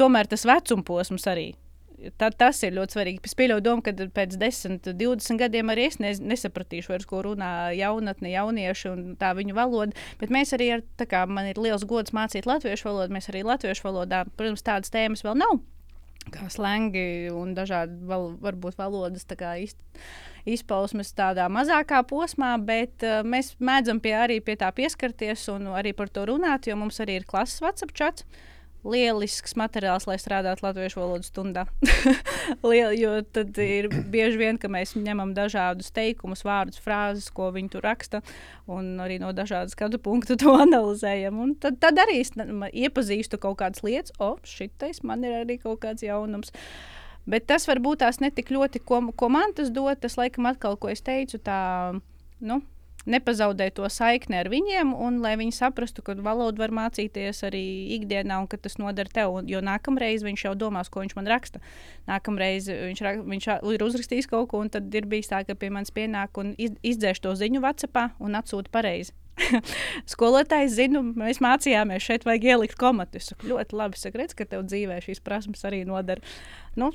[0.00, 1.50] tomēr tas vecuma posms arī
[2.20, 3.22] tā, tas ir ļoti svarīgi.
[3.26, 7.70] Es pieļauju domu, ka pēc 10, 20 gadiem arī es ne, nesapratīšu, vairs, ko runā
[7.76, 9.96] jaunatne, jaunieši un tā viņu valoda.
[10.20, 13.86] Bet mēs arī, ar, kā, man ir liels gods mācīt latviešu valodu, mēs arī latviešu
[13.88, 15.60] valodā, protams, tādas tēmas vēl nav.
[16.30, 19.24] Kā slēngi un dažādi val, varbūt valodas
[19.58, 19.72] iz,
[20.44, 25.94] izpausmes tādā mazākā posmā, bet uh, mēs mēdzam pie, arī pie tā pieskarties un arī
[25.96, 28.28] par to runāt, jo mums arī ir klases WhatsApp chats.
[28.28, 31.66] Uh, lielisks materiāls, lai strādātu latviešu valodas stundā.
[32.70, 37.74] Liel, jo tad ir bieži vien, ka mēs ņemam dažādus teikumus, vārdus, frāzes, ko viņi
[37.74, 38.22] tur raksta,
[38.70, 41.42] un arī no dažādu skatu punktu to analizējam.
[41.44, 46.06] Un tad, tad arī iepazīstu kaut kādas lietas, o, šitais man ir arī kaut kāds
[46.06, 46.54] jaunums.
[47.30, 50.88] Bet tas varbūt tās netik ļoti, ko, ko man tas dod, tas laikam atkal, ko
[50.90, 51.60] es teicu, tā,
[52.40, 52.62] nu,
[53.08, 57.62] nepazaudēt to saikni ar viņiem, un lai viņi saprastu, ka valodu var mācīties arī
[57.96, 59.38] ikdienā, un ka tas noder tev.
[59.48, 61.62] Jo nākamreiz viņš jau domās, ko viņš man raksta.
[62.10, 65.72] Nākamreiz viņš, rak, viņš ir uzrakstījis kaut ko, un tad ir bijis tā, ka pie
[65.72, 69.16] manis pienāk un iz, izdzēš to ziņu WhatsApp un atsūta pareizi.
[70.12, 73.20] Skolotājs zina, mēs mācījāmies, šeit vajag ielikt komatu.
[73.20, 76.20] Es saku, ļoti labi, redzu, ka tev dzīvē šīs prasmes arī noder.
[76.76, 76.92] Nu,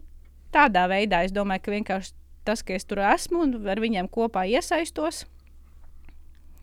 [0.54, 2.14] tādā veidā es domāju, ka vienkārši
[2.46, 5.24] tas, ka es tur esmu un ar viņiem kopā iesaistos,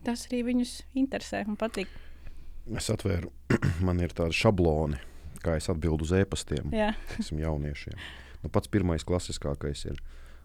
[0.05, 1.91] tas arī viņus interesē un patīk.
[2.77, 3.31] Es atvēru,
[3.87, 4.99] man ir tādi šabloni,
[5.43, 7.97] kā es atbildu uz e-pastiem jauniešiem.
[8.43, 9.99] Nu, pats pirmais klasiskākais ir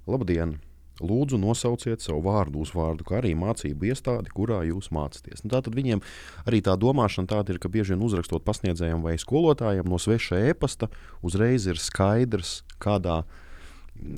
[0.09, 0.59] Labdien!
[0.99, 5.45] Lūdzu, nosauciet savu vārdu, uzvārdu, kā arī mācību iestādi, kurā jūs mācāties.
[5.45, 6.01] Nu, Tātad viņiem
[6.43, 10.89] arī tā domāšana tāda ir, ka bieži vien uzrakstot pasniedzējiem vai skolotājiem no sveša e-pasta,
[11.23, 13.47] uzreiz ir skaidrs, kādā veidā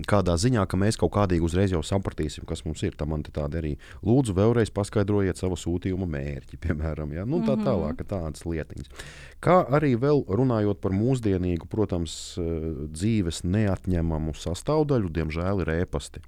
[0.08, 2.94] kādā ziņā, ka mēs kaut kādīgi uzreiz jau sapratīsim, kas mums ir.
[2.98, 3.74] Tam man te tāda arī
[4.06, 7.26] lūdzu, vēlreiz paskaidrojiet savu sūtījuma mērķi, piemēram, ja?
[7.28, 7.66] nu, tā mhm.
[7.66, 8.90] tālāk, tādas lietiņas.
[9.44, 16.24] Kā arī vēl runājot par mūsdienīgu, protams, eh, dzīves neatņemamu sastāvdaļu, diemžēl ir ēpasti.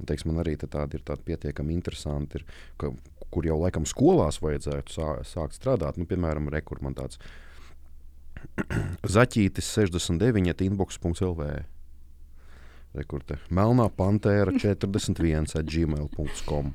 [0.00, 2.46] Un, teiks, man arī tādi ir tādi pietiekami interesanti, ir,
[2.80, 2.90] ka,
[3.32, 6.00] kur jau laikam skolās vajadzētu sā, sākt strādāt.
[6.00, 7.20] Nu, piemēram, rekur man tāds
[9.16, 11.52] zaķītis 69 inbox.lv.
[12.92, 13.38] Rekurte.
[13.48, 16.72] Melnā pantēra 41 at gmail.com.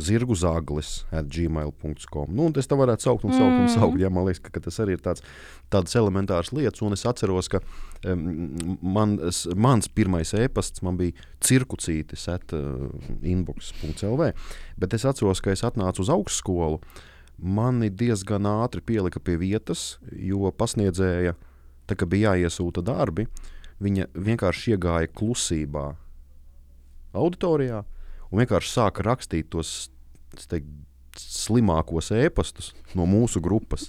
[0.00, 2.32] Zirgu zaglis at gmail.com.
[2.32, 3.72] Nu, es tā varētu saukt un saukt, un mm.
[3.74, 3.98] saukt.
[4.00, 5.24] Ja, man liekas, ka, ka tas arī ir tāds,
[5.72, 6.80] tāds elementārs lietas.
[6.84, 7.60] Un es atceros, ka
[8.08, 8.24] um,
[8.80, 12.88] man, es, mans pirmais e-pasts man bija cirkucītis at uh,
[13.20, 14.32] inbox.lv.
[14.80, 16.80] Bet es atceros, ka es atnācu uz augstskolu.
[17.40, 21.32] Mani diezgan ātri pielika pie vietas, jo pasniedzēja,
[21.88, 25.86] tā kā bija jāiesūta darbi, uh, viņa vienkārši iegāja klusībā
[27.16, 27.82] auditorijā
[28.30, 29.90] un vienkārši sāka rakstīt tos
[30.46, 30.68] teiktu,
[31.18, 33.88] slimākos ēpastus no mūsu grupas,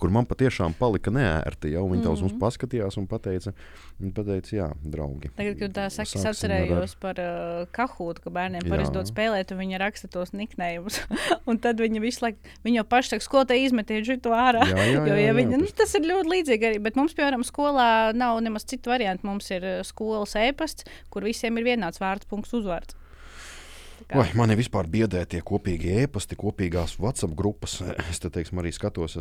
[0.00, 1.74] kur man patiešām palika neērti.
[1.74, 2.12] Ja, viņi mm -hmm.
[2.12, 2.40] uz mums mhm.
[2.40, 3.52] paskatījās un pateica,
[4.00, 5.30] un pateica jā, draugi.
[5.36, 7.00] Tagad, kad tā saka, es atcerējos ar...
[7.04, 11.00] par uh, kahūtu, ka bērniem parasti dod spēlēt, un viņi raksta tos niknējumus.
[11.48, 14.64] un tad viņi visu laiku, viņi jau paši saka, skolotāji izmetiet šo ārā.
[14.68, 17.44] Jā, jā, jo, ja viņi, jā, nu, tas ir ļoti līdzīgi arī, bet mums, piemēram,
[17.44, 19.26] skolā nav nemaz citu variantu.
[19.26, 22.99] Mums ir uh, skolas ēpasts, kur visiem ir vienāds vārds, punkts, uzvārds.
[24.10, 27.76] Vai, mani vispār biedē tie kopīgie e-pasti, kopīgās WhatsApp grupas.
[28.10, 29.16] Es te teiksim, arī skatos,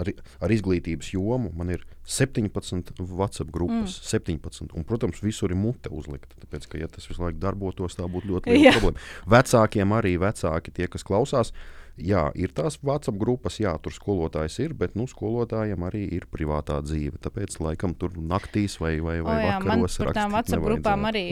[0.00, 0.12] ar,
[0.44, 1.52] ar izglītības jomu.
[1.56, 4.08] Man ir 17 WhatsApp grupas, mm.
[4.12, 4.70] 17.
[4.76, 6.36] Un, protams, visur ir mute uzlikta.
[6.44, 9.06] Tāpēc, ka, ja tas visu laiku darbotos, tā būtu ļoti liela problēma.
[9.36, 11.54] Vecākiem arī vecāki, tie, kas klausās.
[12.00, 16.78] Jā, ir tās WhatsApp grupas, jā, tur skolotājs ir, bet nu, skolotājiem arī ir privātā
[16.84, 17.20] dzīve.
[17.20, 21.10] Tāpēc, laikam, tur naktīs vai, vai, vai o, jā, vakaros man par tām WhatsApp grupām
[21.10, 21.26] arī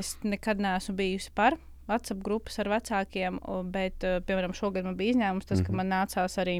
[0.00, 1.58] es nekad neesmu bijusi par.
[1.90, 3.40] WhatsApp grupas ar vecākiem,
[3.74, 5.66] bet, eh, piemēram, šogad man bija izņēmums tas, mm -hmm.
[5.66, 5.76] ka mhm.
[5.76, 6.58] man nācās arī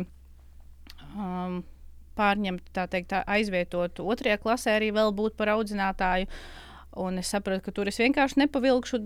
[1.16, 1.62] um,
[2.18, 6.28] pārņemt, tā teikt, aizvietot otrajā klasē, arī vēl būt par audzinātāju.
[6.98, 8.98] Un es saprotu, ka tur es vienkārši nepavilkšu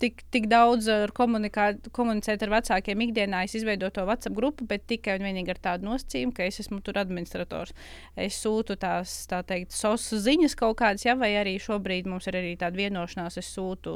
[0.00, 3.42] tik, tik daudz ar komunicēt ar vecākiem ikdienā.
[3.44, 6.80] Es izveidoju to WhatsApp grupu, bet tikai un vienīgi ar tādu nosacījumu, ka es esmu
[6.80, 7.76] tur administrators.
[8.16, 12.40] Es sūtu tās, tā teikt, SOS ziņas kaut kādas, ja, vai arī šobrīd mums ir
[12.40, 13.92] arī tāda vienošanās, es sūtu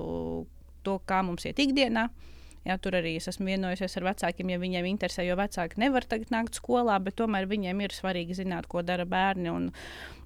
[0.87, 2.09] to, kā mums iet ikdienā.
[2.61, 6.29] Jā, tur arī es esmu vienojusies ar vecākiem, ja viņiem interesē, jo vecāki nevar tagad
[6.35, 9.71] nākt skolā, bet tomēr viņiem ir svarīgi zināt, ko dara bērni un,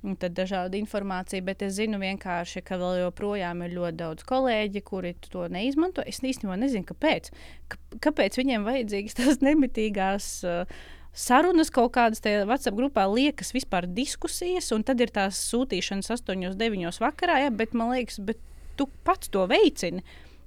[0.03, 1.45] un tad dažāda informācija.
[1.47, 6.03] Bet es zinu vienkārši, ka vēl joprojām ir ļoti daudz kolēģi, kuri to neizmanto.
[6.03, 7.31] Es īstenībā nezinu, kāpēc.
[7.71, 10.29] K kāpēc viņiem vajadzīgas tās nemitīgās.
[10.43, 10.83] Uh,
[11.15, 16.51] sarunas kaut kādas tajā WhatsApp grupā liekas vispār diskusijas, un tad ir tās sūtīšanas 8,
[16.59, 18.43] 9 vakarā, ja, bet man liekas, bet
[18.75, 20.03] tu pats to veicini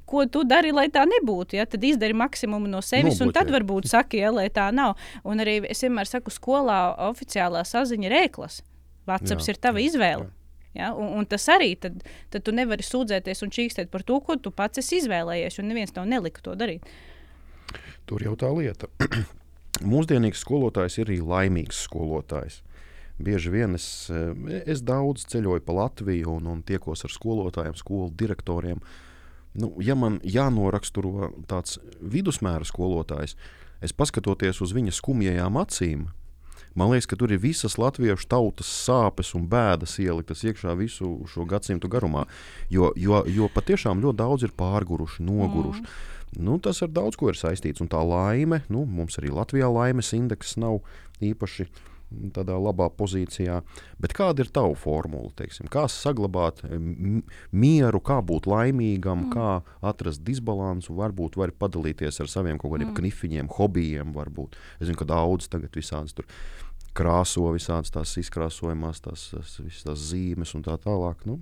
[0.08, 1.58] ko tu dari, lai tā nebūtu.
[1.60, 1.68] Ja?
[1.70, 3.28] Tad izdari maksimumu no sevis, Nobloķē.
[3.28, 4.95] un tad varbūt saki, ja, lai tā nav.
[5.28, 6.80] Un arī es vienmēr saku, skolā
[7.10, 8.62] oficiālā saziņa ir ēklas.
[9.08, 10.28] WhatsApp jā, ir tava jā, izvēle.
[10.28, 10.34] Jā.
[10.78, 10.93] Ja?
[10.93, 12.03] Un, un tas arī tad,
[12.34, 15.93] tad tu nevari sūdzēties un čīkstēt par to, ko tu pats esi izvēlējies, un neviens
[15.95, 16.86] tev nelika to darīt.
[18.08, 18.89] Tur jau tā lieta.
[19.93, 22.62] Mūsdienīgs skolotājs ir arī laimīgs skolotājs.
[23.18, 28.12] Bieži vien es, eh, es daudz ceļoju pa Latviju un, un tiekos ar skolotājiem, skolu
[28.14, 28.82] direktoriem.
[29.58, 33.34] Nu, ja man jānoraksturo tāds vidusmēra skolotājs,
[33.82, 36.03] es paskatoties uz viņa skumjajām acīm,
[36.78, 41.47] man liekas, ka tur ir visas latviešu tautas sāpes un bēdas ieliktas iekšā visu šo
[41.49, 42.28] gadsimtu garumā.
[42.70, 45.82] Jo, jo, jo patiešām ļoti daudz ir pārguruši, noguruši.
[45.82, 46.14] Mm.
[46.36, 47.82] Nu, tas ar daudz ko ir saistīts.
[47.82, 50.84] Un tā laime, nu, mums arī Latvijā laimes indeks nav
[51.24, 51.66] īpaši
[52.36, 53.60] tādā labā pozīcijā.
[54.01, 55.32] Bet kāda ir tava formula?
[55.38, 55.70] Teiksim?
[55.72, 56.64] Kā saglabāt
[57.51, 59.34] mieru, kā būt laimīgam, mm.
[59.34, 60.95] kā atrast disbalansu?
[60.97, 62.97] Varbūt var padalīties ar saviem kaut kādiem mm.
[63.01, 64.16] knifiņiem, hobijiem.
[64.18, 64.55] Varbūt.
[64.80, 66.30] Es zinu, ka daudz tagad visādas tur
[66.97, 71.28] krāso, visādas tās izkrāsojumās, tās, tās, tās zīmes un tā tālāk.
[71.30, 71.41] Nu,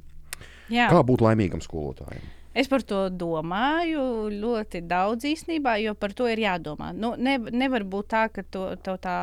[0.72, 0.90] Jā.
[0.92, 2.26] kā būt laimīgam skolotājam?
[2.56, 4.02] Es par to domāju
[4.32, 6.94] ļoti daudz īstenībā, jo par to ir jādomā.
[6.96, 9.16] Nu, ne, nevar būt tā, ka to, tev tā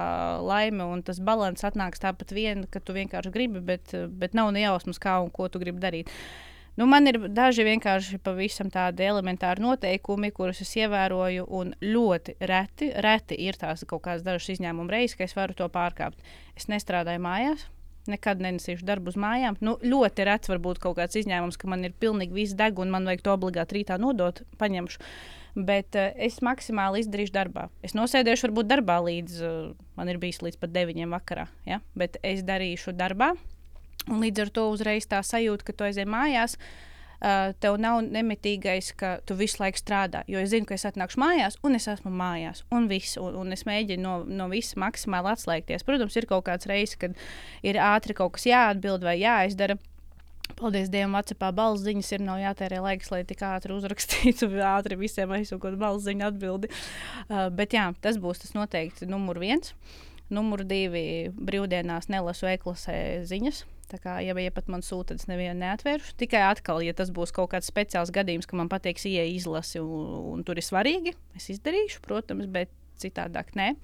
[0.44, 4.66] laime un tas līdzsvars atnāks tāpat vien, ka tu vienkārši gribi, bet, bet nav ne
[4.66, 6.12] jausmas, kā un ko tu gribi darīt.
[6.76, 12.92] Nu, man ir daži vienkārši pavisam tādi elementāri noteikumi, kurus es ievēroju, un ļoti reti,
[13.04, 16.20] reti ir tās kaut kādas dažas izņēmuma reizes, ka es varu to pārkāpt.
[16.56, 17.64] Es nestrādāju mājās,
[18.10, 19.58] nekad nenesīšu darbu uz mājām.
[19.64, 22.92] Nu, ļoti rets var būt kaut kāds izņēmums, ka man ir pilnīgi viss deg un
[22.94, 25.02] man vajag to obligāti rītā nodot, paņemšu.
[25.52, 27.66] Bet uh, es maksimāli izdarīšu darbā.
[27.84, 29.56] Es nosēdēšu, varbūt darbā līdz uh,
[29.98, 31.48] man ir bijis līdz pat 9 vakarā.
[31.68, 31.82] Ja?
[31.98, 33.34] Bet es darīšu darbā.
[34.08, 36.56] Un līdz ar to uzreiz tā sajūta, ka tu aizej mājās.
[36.56, 36.91] Uh,
[37.22, 40.24] uh, tev nav nemitīgais, ka tu visu laiku strādā.
[40.30, 43.54] Jo es zinu, ka es atnākšu mājās, un es esmu mājās, un viss, un, un
[43.54, 45.86] es mēģinu no, no visa maksimāli atslēgties.
[45.86, 47.16] Protams, ir kaut kāds reizes, kad
[47.66, 49.78] ir ātri kaut kas jāatbild vai jāizdara.
[50.58, 52.24] Paldies Dievam, Vācijā balss ziņas ir.
[52.26, 56.70] Nav jātērē laiks, lai tik ātri uzrakstītu, ātri visiem aizsūtot balss ziņu atbildi.
[57.28, 59.74] Uh, bet jā, tas būs tas noteikti numur viens.
[60.32, 62.96] Numur divi brīvdienās nelasu e-klasē
[63.28, 63.64] ziņas.
[63.92, 66.14] Tā kā, ja, ja pat man sūta, tad es nevienu neatvēršu.
[66.22, 70.06] Tikai atkal, ja tas būs kaut kāds speciāls gadījums, ka man pateiks, ieeja izlasi un,
[70.32, 72.72] un tur ir svarīgi, es izdarīšu, protams, bet
[73.02, 73.74] citādāk nē.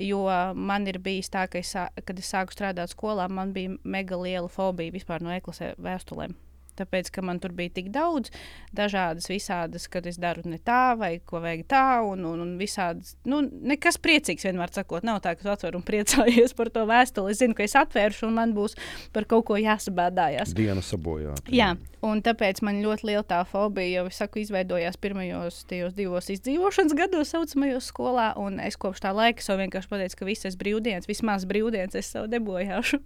[0.00, 0.22] Jo
[0.56, 4.48] man ir bijis tā, ka, es, kad es sāku strādāt skolā, man bija mega liela
[4.48, 6.38] fobija vispār no e-klasē vēstulēm
[6.80, 8.32] tāpēc ka man tur bija tik daudz
[8.76, 13.14] dažādas, visādas, kad es daru ne tā, vai ko vajag tā, un, un, un visādas.
[13.28, 17.34] Nu, nekas priecīgs vienmēr sakot, nav tā, ka tu atver un priecājies par to vēstuli.
[17.34, 18.76] Es zinu, ka es atvēršu, un man būs
[19.14, 20.54] par kaut ko jāsabēdājās.
[20.56, 21.52] Diena sabojāta.
[21.54, 21.74] Jā,
[22.06, 25.62] un tāpēc man ļoti liela tā fobija jau, es saku, izveidojās pirmajos
[25.96, 30.58] divos izdzīvošanas gados, saucamajos skolā, un es kopš tā laika sev vienkārši pateicu, ka visas
[30.60, 33.02] brīvdienas, vismaz brīvdienas es sev debojāšu.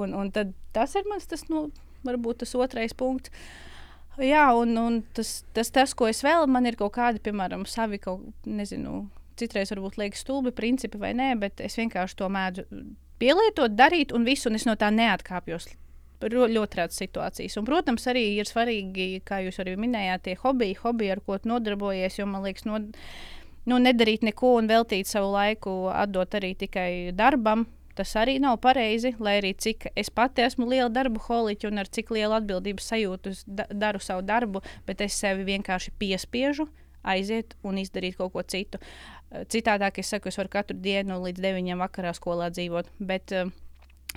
[0.00, 1.68] un, un tad tas ir mans tas, nu,
[2.08, 3.32] varbūt tas otrais punkts.
[4.18, 8.00] Jā, un, un tas, tas, tas, ko es vēl, man ir kaut kādi, piemēram, savi
[8.02, 9.04] kaut, nezinu,
[9.38, 12.66] citreiz varbūt liekas stulbi principi vai nē, bet es vienkārši to mēdzu
[13.22, 15.70] pielietot, darīt un visu, un es no tā neatkāpjos.
[16.18, 17.54] Ļoti rētas situācijas.
[17.60, 22.18] Un, protams, arī ir svarīgi, kā jūs arī minējāt, tie hobiji, hobiji ar ko nodarbojies.
[22.18, 22.80] Jo man liekas, no,
[23.70, 27.68] nu, nedarīt neko un veltīt savu laiku, atdot arī tikai darbam,
[27.98, 31.88] Tas arī nav pareizi, lai arī cik es pati esmu liela darba holiķa un ar
[31.90, 36.68] cik lielu atbildības sajūtu da daru savu darbu, bet es sevi vienkārši piespiežu
[37.08, 38.78] aiziet un izdarīt kaut ko citu.
[39.32, 42.92] Eh, citādāk es saku, es varu katru dienu līdz 9 vakarā skolā dzīvot.
[43.00, 43.50] Bet, uh,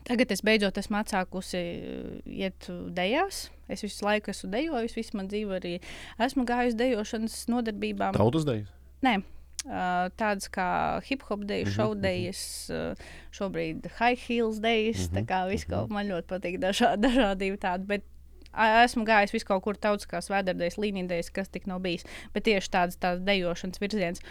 [0.08, 3.50] Tagad es beidzot esmu atsākusi eh, iet dejās.
[3.72, 5.74] Es visu laiku esmu dejojis, visu man dzīvi arī
[6.22, 8.16] esmu gājusi dejošanas nodarbībām.
[8.16, 8.72] Tautas dejas?
[9.06, 9.20] Nē,
[9.64, 10.68] tādas kā
[11.06, 11.76] hip hop dēļas, mm -hmm.
[11.76, 15.10] šaudejas, uh, šobrīd high heels dēļas.
[15.10, 15.18] Mm -hmm.
[15.20, 17.86] Tā kā viss kaut man ļoti patīk, dažā, dažādība tāda.
[17.86, 18.04] Bet
[18.84, 22.06] esmu gājis vis kaut kur tautiskās vēderdējas, līnijas, kas tik nav bijis.
[22.34, 24.22] Bet tieši tāds, tāds dejošanas virziens.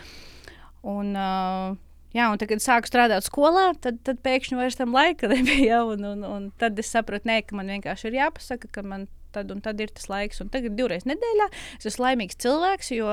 [0.83, 1.77] Un, uh,
[2.11, 5.85] Jā, un tad, kad sāku strādāt skolā, tad, tad pēkšņi vairs tam laika nebija.
[5.87, 9.53] Un, un, un tad es sapratu, nē, ka man vienkārši ir jāpasaka, ka man tad
[9.55, 10.41] un tad ir tas laiks.
[10.43, 11.47] Un tagad divreiz nedēļā
[11.79, 13.13] es esmu laimīgs cilvēks, jo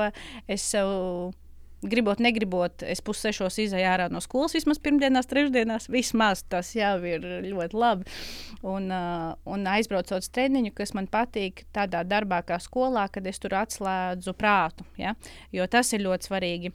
[0.50, 0.90] es sev
[1.82, 5.88] gribot, negribot, es pussešos izēju ārā no skolas, vismaz pirmdienās, trešdienās.
[5.92, 8.18] Vismaz tas jau ir ļoti labi.
[8.66, 13.38] Un, uh, un aizbraucot uz treniņu, kas man patīk tādā darbā, kā skolā, kad es
[13.42, 14.86] tur atslēdzu prātu.
[14.98, 15.14] Ja?
[15.54, 16.74] Jo tas ir ļoti svarīgi.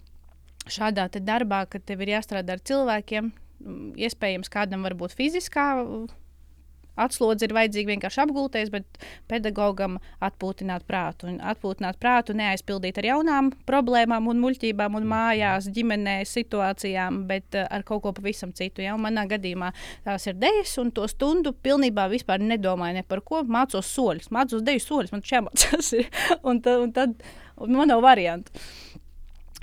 [0.71, 3.33] Šādā darbā, kad tev ir jāstrādā ar cilvēkiem,
[3.99, 5.67] iespējams, kādam var būt fiziskā
[6.99, 11.27] Atslodzi ir vajadzīga vienkārši apgulties, bet pedagogam atpūtināt prātu.
[11.31, 17.67] Un atpūtināt prātu, neaizpildīt ar jaunām problēmām, un muļķībām, un mājās, ģimenē situācijām, bet uh,
[17.73, 18.85] ar kaut ko pavisam citu.
[18.85, 18.95] Ja?
[18.97, 19.73] Un manā gadījumā
[20.05, 22.09] tās ir dejas, un to stundu pilnībā
[22.43, 23.43] nedomāju ne par ko.
[23.43, 25.93] Mācos soļus, mācos deju soļus, man šķiet, jāmācās.
[26.49, 27.17] un, tad, un tad
[27.57, 28.51] un man nav variantu.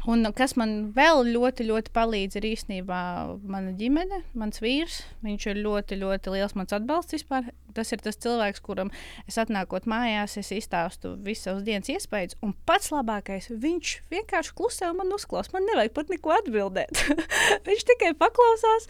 [0.09, 3.01] Un kas man vēl ļoti, ļoti palīdz, ir īstenībā
[3.45, 5.03] mana ģimene, mans vīrs.
[5.25, 7.51] Viņš ir ļoti, ļoti liels mans atbalsts vispār.
[7.77, 8.89] Tas ir tas cilvēks, kuram
[9.31, 12.39] es atnākot mājās, es izstāstu visu savas dienas iespējas.
[12.43, 15.53] Un pats labākais, viņš vienkārši klusē un man uzklausa.
[15.55, 17.05] Man nevajag pat neko atbildēt.
[17.69, 18.89] viņš tikai paklausās,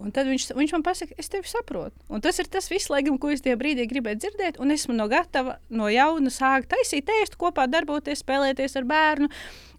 [0.00, 1.92] un tad viņš, viņš man pasaka, es tevi saprotu.
[2.08, 4.62] Un tas ir tas viss, laikam, ko es tajā brīdī gribēju dzirdēt.
[4.62, 9.28] Un esmu no gatava no jauna sākt taisīt ēst kopā, darboties, spēlēties ar bērnu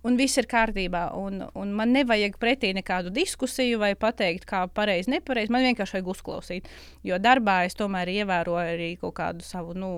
[0.08, 1.06] un viss ir kārtībā.
[1.20, 5.54] Un, un man nevajag pretī nekādu diskusiju vai pateikt, kā pareizi, nepareizi.
[5.54, 6.70] Man vienkārši vajag uzklausīt.
[7.08, 9.94] Jo darbā es tomēr ievēroju arī kaut kādu savu, nu,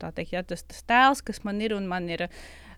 [0.00, 2.28] tā teikt, ja, tas, tas tēls, kas man ir un man ir.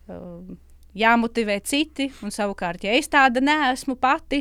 [0.09, 0.57] Uh,
[0.99, 4.41] Jāmotivē citi, un savukārt, ja es tāda neesmu pati,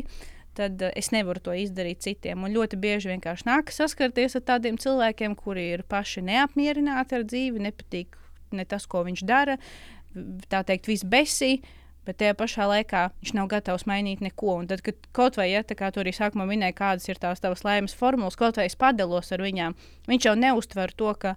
[0.56, 2.40] tad uh, es nevaru to izdarīt citiem.
[2.42, 7.62] Un ļoti bieži vienkārši nākas saskarties ar tādiem cilvēkiem, kuri ir paši neapmierināti ar dzīvi,
[7.68, 8.16] nepatīk
[8.56, 9.58] ne tas, ko viņš dara,
[10.48, 11.58] tā teikt, viss besī
[12.08, 14.56] bet tajā pašā laikā viņš nav gatavs mainīt neko.
[14.62, 17.44] Un tad, kad kaut vai, ja tā kā tu arī sākumā minēji, kādas ir tās
[17.44, 19.76] tavas laimes formulas, kaut vai es padalos ar viņām,
[20.08, 21.34] viņš jau neustver to, ka,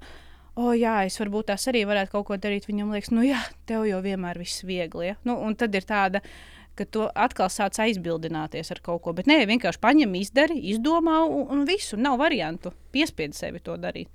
[0.55, 2.69] oh, jā, es varbūt tās arī varētu kaut ko darīt.
[2.69, 5.11] Viņam liekas, nu jā, tev jau vienmēr viss viegli.
[5.11, 5.19] Ja?
[5.27, 6.23] Nu, un tad ir tāda.
[6.71, 9.11] Ka tu atkal sāc aizbildināties ar kaut ko.
[9.11, 11.99] Bet nē, vienkārši paņem, izdari, izdomā un, un visu.
[11.99, 12.71] Nav variantu.
[12.95, 14.07] Piespied sevi to darīt.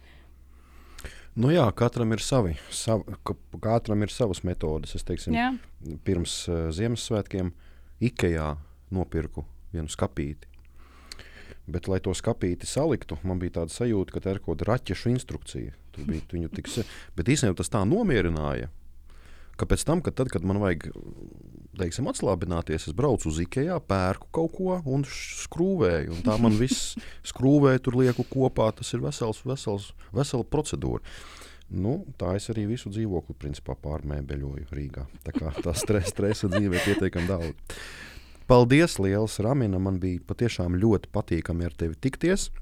[1.36, 3.02] Nu jā, katram ir savi, sav,
[3.60, 4.94] katram ir savas metodes.
[4.96, 5.50] Es teiksim, jā.
[6.06, 7.52] Pirms uh, Ziemassvētkiem
[8.06, 8.50] Ikejā
[8.94, 10.48] nopirku vienu skapīti.
[11.66, 15.10] Bet, lai to skapīti saliktu, man bija tāda sajūta, ka tā ir kaut kāda raķešu
[15.16, 15.74] instrukcija.
[15.94, 16.82] Tur bija viņu tiks,
[17.18, 18.68] bet īstenībā tas tā nomierināja,
[19.58, 20.86] ka pēc tam, kad, tad, kad man vajag
[21.80, 26.14] teiksim, atslābināties, es braucu uz Ikea, pērku kaut ko un skrūvēju.
[26.16, 26.94] Un tā man viss
[27.30, 28.70] skrūvēja, tur lieku kopā.
[28.76, 31.02] Tas ir vesels, vesels, vesela procedūra.
[31.70, 35.06] Nu, tā es arī visu dzīvokli principā, pārmēbeļoju Rīgā.
[35.26, 37.80] Tā kā tā stresa, stresa dzīvē ir pietiekami daudz.
[38.46, 39.80] Paldies, liels Ramina.
[39.82, 42.52] Man bija patiešām ļoti patīkami ar tevi tikties.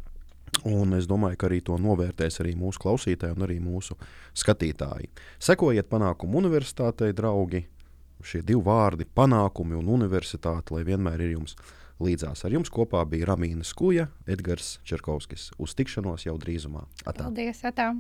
[0.65, 3.99] Un es domāju, ka arī to novērtēs arī mūsu klausītāji un arī mūsu
[4.39, 5.11] skatītāji.
[5.43, 7.67] Sekojiet panākumu universitātei, draugi!
[8.25, 11.57] Šie divi vārdi- panākumi un universitāte, lai vienmēr ir jums
[12.01, 12.45] līdzās.
[12.47, 15.51] Ar jums kopā bija Ramīna Skuja, Edgars Čerkovskis.
[15.59, 16.87] Uz tikšanos jau drīzumā.
[17.05, 17.25] Atā.
[17.29, 17.61] Paldies!
[17.63, 17.93] Atā.